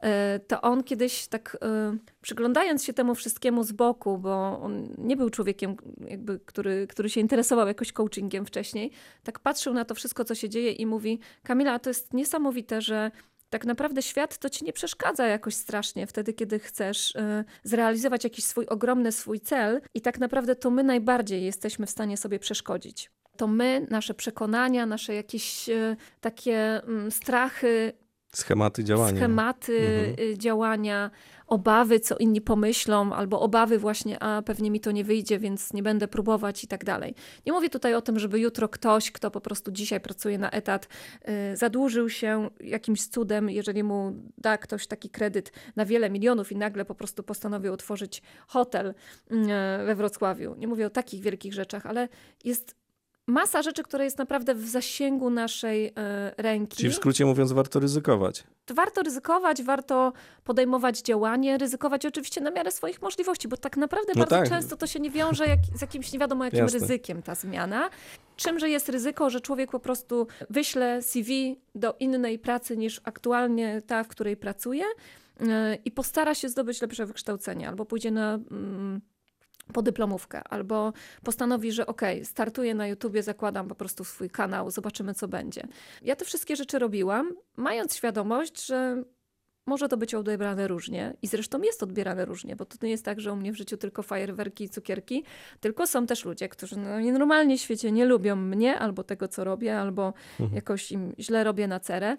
E, 0.01 0.39
To 0.39 0.61
on 0.61 0.83
kiedyś 0.83 1.27
tak 1.27 1.57
e, 1.61 1.97
przyglądając 2.21 2.83
się 2.83 2.93
temu 2.93 3.15
wszystkiemu 3.15 3.63
z 3.63 3.71
boku, 3.71 4.17
bo 4.17 4.59
on 4.61 4.95
nie 4.97 5.17
był 5.17 5.29
człowiekiem, 5.29 5.75
jakby, 6.07 6.39
który, 6.39 6.87
który 6.87 7.09
się 7.09 7.21
interesował 7.21 7.67
jakoś 7.67 7.91
coachingiem 7.91 8.45
wcześniej, 8.45 8.91
tak 9.23 9.39
patrzył 9.39 9.73
na 9.73 9.85
to 9.85 9.95
wszystko, 9.95 10.25
co 10.25 10.35
się 10.35 10.49
dzieje 10.49 10.71
i 10.71 10.85
mówi: 10.85 11.19
Kamila, 11.43 11.79
to 11.79 11.89
jest 11.89 12.13
niesamowite, 12.13 12.81
że 12.81 13.11
tak 13.53 13.65
naprawdę 13.65 14.01
świat 14.01 14.37
to 14.37 14.49
ci 14.49 14.65
nie 14.65 14.73
przeszkadza 14.73 15.27
jakoś 15.27 15.55
strasznie 15.55 16.07
wtedy, 16.07 16.33
kiedy 16.33 16.59
chcesz 16.59 17.15
y, 17.15 17.43
zrealizować 17.63 18.23
jakiś 18.23 18.45
swój 18.45 18.65
ogromny 18.65 19.11
swój 19.11 19.39
cel 19.39 19.81
i 19.93 20.01
tak 20.01 20.19
naprawdę 20.19 20.55
to 20.55 20.71
my 20.71 20.83
najbardziej 20.83 21.43
jesteśmy 21.43 21.85
w 21.85 21.89
stanie 21.89 22.17
sobie 22.17 22.39
przeszkodzić. 22.39 23.11
To 23.37 23.47
my, 23.47 23.87
nasze 23.89 24.13
przekonania, 24.13 24.85
nasze 24.85 25.13
jakieś 25.13 25.69
y, 25.69 25.95
takie 26.21 26.83
mm, 26.83 27.11
strachy, 27.11 27.93
Schematy 28.33 28.83
działania. 28.83 29.17
schematy 29.17 29.77
Mhm. 29.77 30.29
y, 30.29 30.37
działania, 30.37 31.11
obawy, 31.47 31.99
co 31.99 32.17
inni 32.17 32.41
pomyślą, 32.41 33.13
albo 33.13 33.41
obawy 33.41 33.79
właśnie, 33.79 34.23
a 34.23 34.41
pewnie 34.41 34.71
mi 34.71 34.79
to 34.79 34.91
nie 34.91 35.03
wyjdzie, 35.03 35.39
więc 35.39 35.73
nie 35.73 35.83
będę 35.83 36.07
próbować 36.07 36.63
i 36.63 36.67
tak 36.67 36.85
dalej. 36.85 37.15
Nie 37.45 37.51
mówię 37.51 37.69
tutaj 37.69 37.95
o 37.95 38.01
tym, 38.01 38.19
żeby 38.19 38.39
jutro 38.39 38.69
ktoś, 38.69 39.11
kto 39.11 39.31
po 39.31 39.41
prostu 39.41 39.71
dzisiaj 39.71 39.99
pracuje 39.99 40.37
na 40.37 40.51
etat, 40.51 40.87
y, 41.53 41.57
zadłużył 41.57 42.09
się 42.09 42.49
jakimś 42.59 43.07
cudem, 43.07 43.49
jeżeli 43.49 43.83
mu 43.83 44.13
da 44.37 44.57
ktoś 44.57 44.87
taki 44.87 45.09
kredyt 45.09 45.51
na 45.75 45.85
wiele 45.85 46.09
milionów 46.09 46.51
i 46.51 46.55
nagle 46.55 46.85
po 46.85 46.95
prostu 46.95 47.23
postanowił 47.23 47.73
otworzyć 47.73 48.21
hotel 48.47 48.87
y, 48.87 49.35
we 49.85 49.95
Wrocławiu. 49.95 50.55
Nie 50.57 50.67
mówię 50.67 50.85
o 50.85 50.89
takich 50.89 51.21
wielkich 51.21 51.53
rzeczach, 51.53 51.85
ale 51.85 52.09
jest 52.43 52.82
masa 53.27 53.61
rzeczy, 53.61 53.83
które 53.83 54.03
jest 54.03 54.17
naprawdę 54.17 54.55
w 54.55 54.67
zasięgu 54.69 55.29
naszej 55.29 55.87
y, 55.87 55.91
ręki 56.37 56.77
Czyli 56.77 56.89
w 56.89 56.95
skrócie 56.95 57.25
mówiąc, 57.25 57.51
warto 57.51 57.79
ryzykować. 57.79 58.43
to 58.65 58.73
warto 58.73 59.01
ryzykować, 59.01 59.63
warto 59.63 60.13
podejmować 60.43 61.01
działanie, 61.01 61.57
ryzykować 61.57 62.05
oczywiście 62.05 62.41
na 62.41 62.51
miarę 62.51 62.71
swoich 62.71 63.01
możliwości, 63.01 63.47
bo 63.47 63.57
tak 63.57 63.77
naprawdę 63.77 64.13
No 64.15 64.19
bardzo 64.19 64.35
tak. 64.35 64.49
często 64.49 64.77
to 64.77 64.87
się 64.87 64.99
nie 64.99 65.09
wiąże 65.11 65.47
jak, 65.47 65.59
z 65.75 65.81
jakimś 65.81 66.13
nie 66.13 66.19
wiadomo 66.19 66.45
jakim 66.45 66.59
Jasne. 66.59 66.79
ryzykiem 66.79 67.21
ta 67.21 67.35
zmiana. 67.35 67.89
Czymże 68.35 68.69
jest 68.69 68.89
ryzyko, 68.89 69.29
że 69.29 69.41
człowiek 69.41 69.71
po 69.71 69.79
prostu 69.79 70.27
wyśle 70.49 71.01
CV 71.01 71.59
do 71.75 71.95
innej 71.99 72.39
pracy 72.39 72.77
niż 72.77 73.01
aktualnie 73.03 73.81
ta, 73.87 74.03
w 74.03 74.07
której 74.07 74.37
pracuje 74.37 74.83
yy, 75.39 75.47
i 75.85 75.91
postara 75.91 76.35
się 76.35 76.49
zdobyć 76.49 76.81
lepsze 76.81 77.05
wykształcenie 77.05 77.67
albo 77.69 77.85
pójdzie 77.85 78.11
na 78.11 78.33
mm, 78.33 79.01
podyplomówkę, 79.73 80.43
albo 80.43 80.93
postanowi, 81.23 81.71
że 81.71 81.85
okej, 81.85 82.25
startuję 82.25 82.75
na 82.75 82.87
YouTubie, 82.87 83.23
zakładam 83.23 83.67
po 83.67 83.75
prostu 83.75 84.03
swój 84.03 84.29
kanał, 84.29 84.71
zobaczymy 84.71 85.13
co 85.13 85.27
będzie. 85.27 85.67
Ja 86.01 86.15
te 86.15 86.25
wszystkie 86.25 86.55
rzeczy 86.55 86.79
robiłam, 86.79 87.33
mając 87.57 87.95
świadomość, 87.95 88.65
że 88.65 89.03
może 89.65 89.89
to 89.89 89.97
być 89.97 90.15
odebrane 90.15 90.67
różnie 90.67 91.13
i 91.21 91.27
zresztą 91.27 91.61
jest 91.61 91.83
odbierane 91.83 92.25
różnie, 92.25 92.55
bo 92.55 92.65
to 92.65 92.77
nie 92.85 92.89
jest 92.91 93.05
tak, 93.05 93.21
że 93.21 93.33
u 93.33 93.35
mnie 93.35 93.51
w 93.51 93.55
życiu 93.57 93.77
tylko 93.77 94.03
fajerwerki 94.03 94.63
i 94.63 94.69
cukierki, 94.69 95.23
tylko 95.59 95.87
są 95.87 96.05
też 96.05 96.25
ludzie, 96.25 96.49
którzy 96.49 96.79
no, 96.79 96.99
nienormalnie 96.99 97.57
w 97.57 97.61
świecie 97.61 97.91
nie 97.91 98.05
lubią 98.05 98.35
mnie 98.35 98.79
albo 98.79 99.03
tego, 99.03 99.27
co 99.27 99.43
robię, 99.43 99.79
albo 99.79 100.13
Mhm. 100.39 100.55
jakoś 100.55 100.91
im 100.91 101.13
źle 101.19 101.43
robię 101.43 101.67
na 101.67 101.79
cerę. 101.79 102.17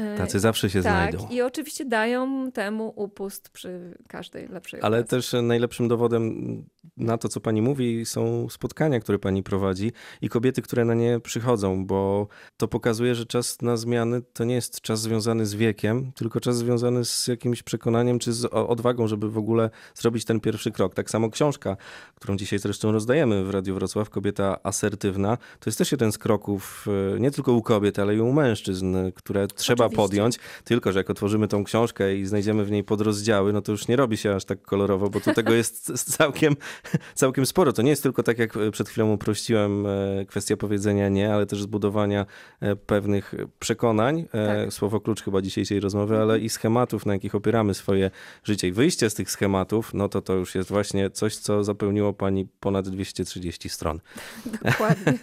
E, 0.00 0.16
Tacy 0.16 0.40
zawsze 0.40 0.70
się 0.70 0.82
tak, 0.82 1.12
znajdą. 1.12 1.28
i 1.34 1.42
oczywiście 1.42 1.84
dają 1.84 2.52
temu 2.52 2.92
upust 2.96 3.48
przy 3.48 3.98
każdej 4.08 4.48
lepszej 4.48 4.80
Ale 4.82 4.98
okazji. 4.98 5.10
też 5.10 5.32
najlepszym 5.42 5.88
dowodem 5.88 6.64
na 6.96 7.18
to, 7.18 7.28
co 7.28 7.40
pani 7.40 7.62
mówi, 7.62 8.06
są 8.06 8.48
spotkania, 8.50 9.00
które 9.00 9.18
pani 9.18 9.42
prowadzi 9.42 9.92
i 10.20 10.28
kobiety, 10.28 10.62
które 10.62 10.84
na 10.84 10.94
nie 10.94 11.20
przychodzą, 11.20 11.86
bo 11.86 12.28
to 12.56 12.68
pokazuje, 12.68 13.14
że 13.14 13.26
czas 13.26 13.62
na 13.62 13.76
zmiany 13.76 14.22
to 14.32 14.44
nie 14.44 14.54
jest 14.54 14.80
czas 14.80 15.00
związany 15.00 15.46
z 15.46 15.54
wiekiem, 15.54 16.12
tylko 16.12 16.40
czas 16.40 16.56
związany 16.56 17.04
z 17.04 17.26
jakimś 17.26 17.62
przekonaniem 17.62 18.18
czy 18.18 18.32
z 18.32 18.44
odwagą, 18.52 19.08
żeby 19.08 19.30
w 19.30 19.38
ogóle 19.38 19.70
zrobić 19.94 20.24
ten 20.24 20.40
pierwszy 20.40 20.70
krok. 20.70 20.94
Tak 20.94 21.10
samo 21.10 21.30
książka, 21.30 21.76
którą 22.14 22.36
dzisiaj 22.36 22.58
zresztą 22.58 22.92
rozdajemy 22.92 23.44
w 23.44 23.50
Radiu 23.50 23.74
Wrocław, 23.74 24.10
Kobieta 24.10 24.58
asertywna, 24.62 25.36
to 25.36 25.70
jest 25.70 25.78
też 25.78 25.92
jeden 25.92 26.12
z 26.12 26.18
kroków, 26.18 26.86
e, 27.16 27.20
nie 27.20 27.30
tylko 27.30 27.52
u 27.52 27.62
kobiet, 27.62 27.98
ale 27.98 28.16
i 28.16 28.20
u 28.20 28.32
mężczyzn, 28.32 28.96
które 29.14 29.46
trzeba 29.46 29.84
Oczywiście. 29.84 30.02
podjąć. 30.02 30.38
Tylko, 30.64 30.92
że 30.92 31.00
jak 31.00 31.10
otworzymy 31.10 31.48
tą 31.48 31.64
książkę 31.64 32.16
i 32.16 32.26
znajdziemy 32.26 32.64
w 32.64 32.70
niej 32.70 32.84
podrozdziały, 32.84 33.52
no 33.52 33.62
to 33.62 33.72
już 33.72 33.88
nie 33.88 33.96
robi 33.96 34.16
się 34.16 34.34
aż 34.34 34.44
tak 34.44 34.62
kolorowo, 34.62 35.10
bo 35.10 35.20
tu 35.20 35.34
tego 35.34 35.52
jest 35.52 35.92
całkiem, 36.16 36.56
całkiem 37.14 37.46
sporo. 37.46 37.72
To 37.72 37.82
nie 37.82 37.90
jest 37.90 38.02
tylko 38.02 38.22
tak, 38.22 38.38
jak 38.38 38.58
przed 38.72 38.88
chwilą 38.88 39.12
uprościłem, 39.12 39.86
e, 39.86 40.24
kwestia 40.26 40.56
powiedzenia 40.56 41.08
nie, 41.08 41.34
ale 41.34 41.46
też 41.46 41.62
zbudowania 41.62 42.26
e, 42.60 42.76
pewnych 42.76 43.34
przekonań, 43.58 44.20
e, 44.20 44.64
Tak. 44.64 44.72
słowo 44.72 45.00
klucz 45.00 45.22
chyba 45.22 45.42
dzisiejszej 45.42 45.80
rozmowy, 45.80 46.18
ale 46.18 46.38
i 46.38 46.48
schematów, 46.48 47.06
na 47.06 47.12
jakich 47.12 47.34
opieramy 47.34 47.74
swoje 47.74 48.10
życie. 48.44 48.68
I 48.68 48.72
wyjście 48.72 49.10
z 49.10 49.14
tych 49.14 49.30
schematów, 49.30 49.94
no 49.94 50.08
to 50.08 50.20
to 50.20 50.32
już 50.34 50.54
jest 50.54 50.68
właśnie 50.68 51.10
coś, 51.10 51.36
co 51.36 51.64
zapełniło 51.64 52.12
pani 52.12 52.48
ponad 52.60 52.88
230 52.88 53.68
stron. 53.68 54.00
Dokładnie. 54.64 55.12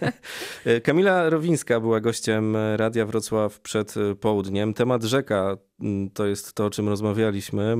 E, 0.64 0.80
Kamila 0.80 1.30
Rowińska 1.30 1.80
była 1.80 2.00
gościem 2.00 2.56
Radia 2.76 3.06
Wrocław 3.06 3.60
przed 3.60 3.94
e, 3.96 4.14
południem. 4.14 4.74
Temat 4.74 5.04
rzeka 5.04 5.56
to 6.14 6.26
jest 6.26 6.52
to, 6.52 6.66
o 6.66 6.70
czym 6.70 6.88
rozmawialiśmy. 6.88 7.76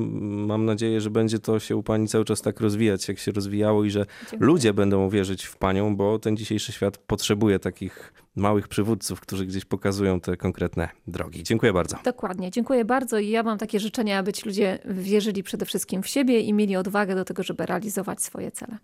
Mam 0.46 0.64
nadzieję, 0.64 1.00
że 1.00 1.10
będzie 1.10 1.38
to 1.38 1.58
się 1.58 1.76
u 1.76 1.82
pani 1.82 2.08
cały 2.08 2.24
czas 2.24 2.42
tak 2.42 2.60
rozwijać, 2.60 3.08
jak 3.08 3.18
się 3.18 3.32
rozwijało 3.32 3.69
i 3.84 3.90
że 3.90 4.06
Dziękuję. 4.20 4.46
ludzie 4.46 4.74
będą 4.74 5.08
wierzyć 5.08 5.44
w 5.44 5.56
panią, 5.56 5.96
bo 5.96 6.18
ten 6.18 6.36
dzisiejszy 6.36 6.72
świat 6.72 6.98
potrzebuje 6.98 7.58
takich 7.58 8.12
małych 8.36 8.68
przywódców, 8.68 9.20
którzy 9.20 9.46
gdzieś 9.46 9.64
pokazują 9.64 10.20
te 10.20 10.36
konkretne 10.36 10.88
drogi. 11.06 11.42
Dziękuję 11.42 11.72
bardzo. 11.72 11.96
Dokładnie. 12.04 12.50
Dziękuję 12.50 12.84
bardzo 12.84 13.18
i 13.18 13.28
ja 13.28 13.42
mam 13.42 13.58
takie 13.58 13.80
życzenia, 13.80 14.18
aby 14.18 14.32
ci 14.32 14.46
ludzie 14.46 14.78
wierzyli 14.84 15.42
przede 15.42 15.66
wszystkim 15.66 16.02
w 16.02 16.06
siebie 16.08 16.40
i 16.40 16.52
mieli 16.52 16.76
odwagę 16.76 17.14
do 17.14 17.24
tego, 17.24 17.42
żeby 17.42 17.66
realizować 17.66 18.22
swoje 18.22 18.50
cele. 18.50 18.78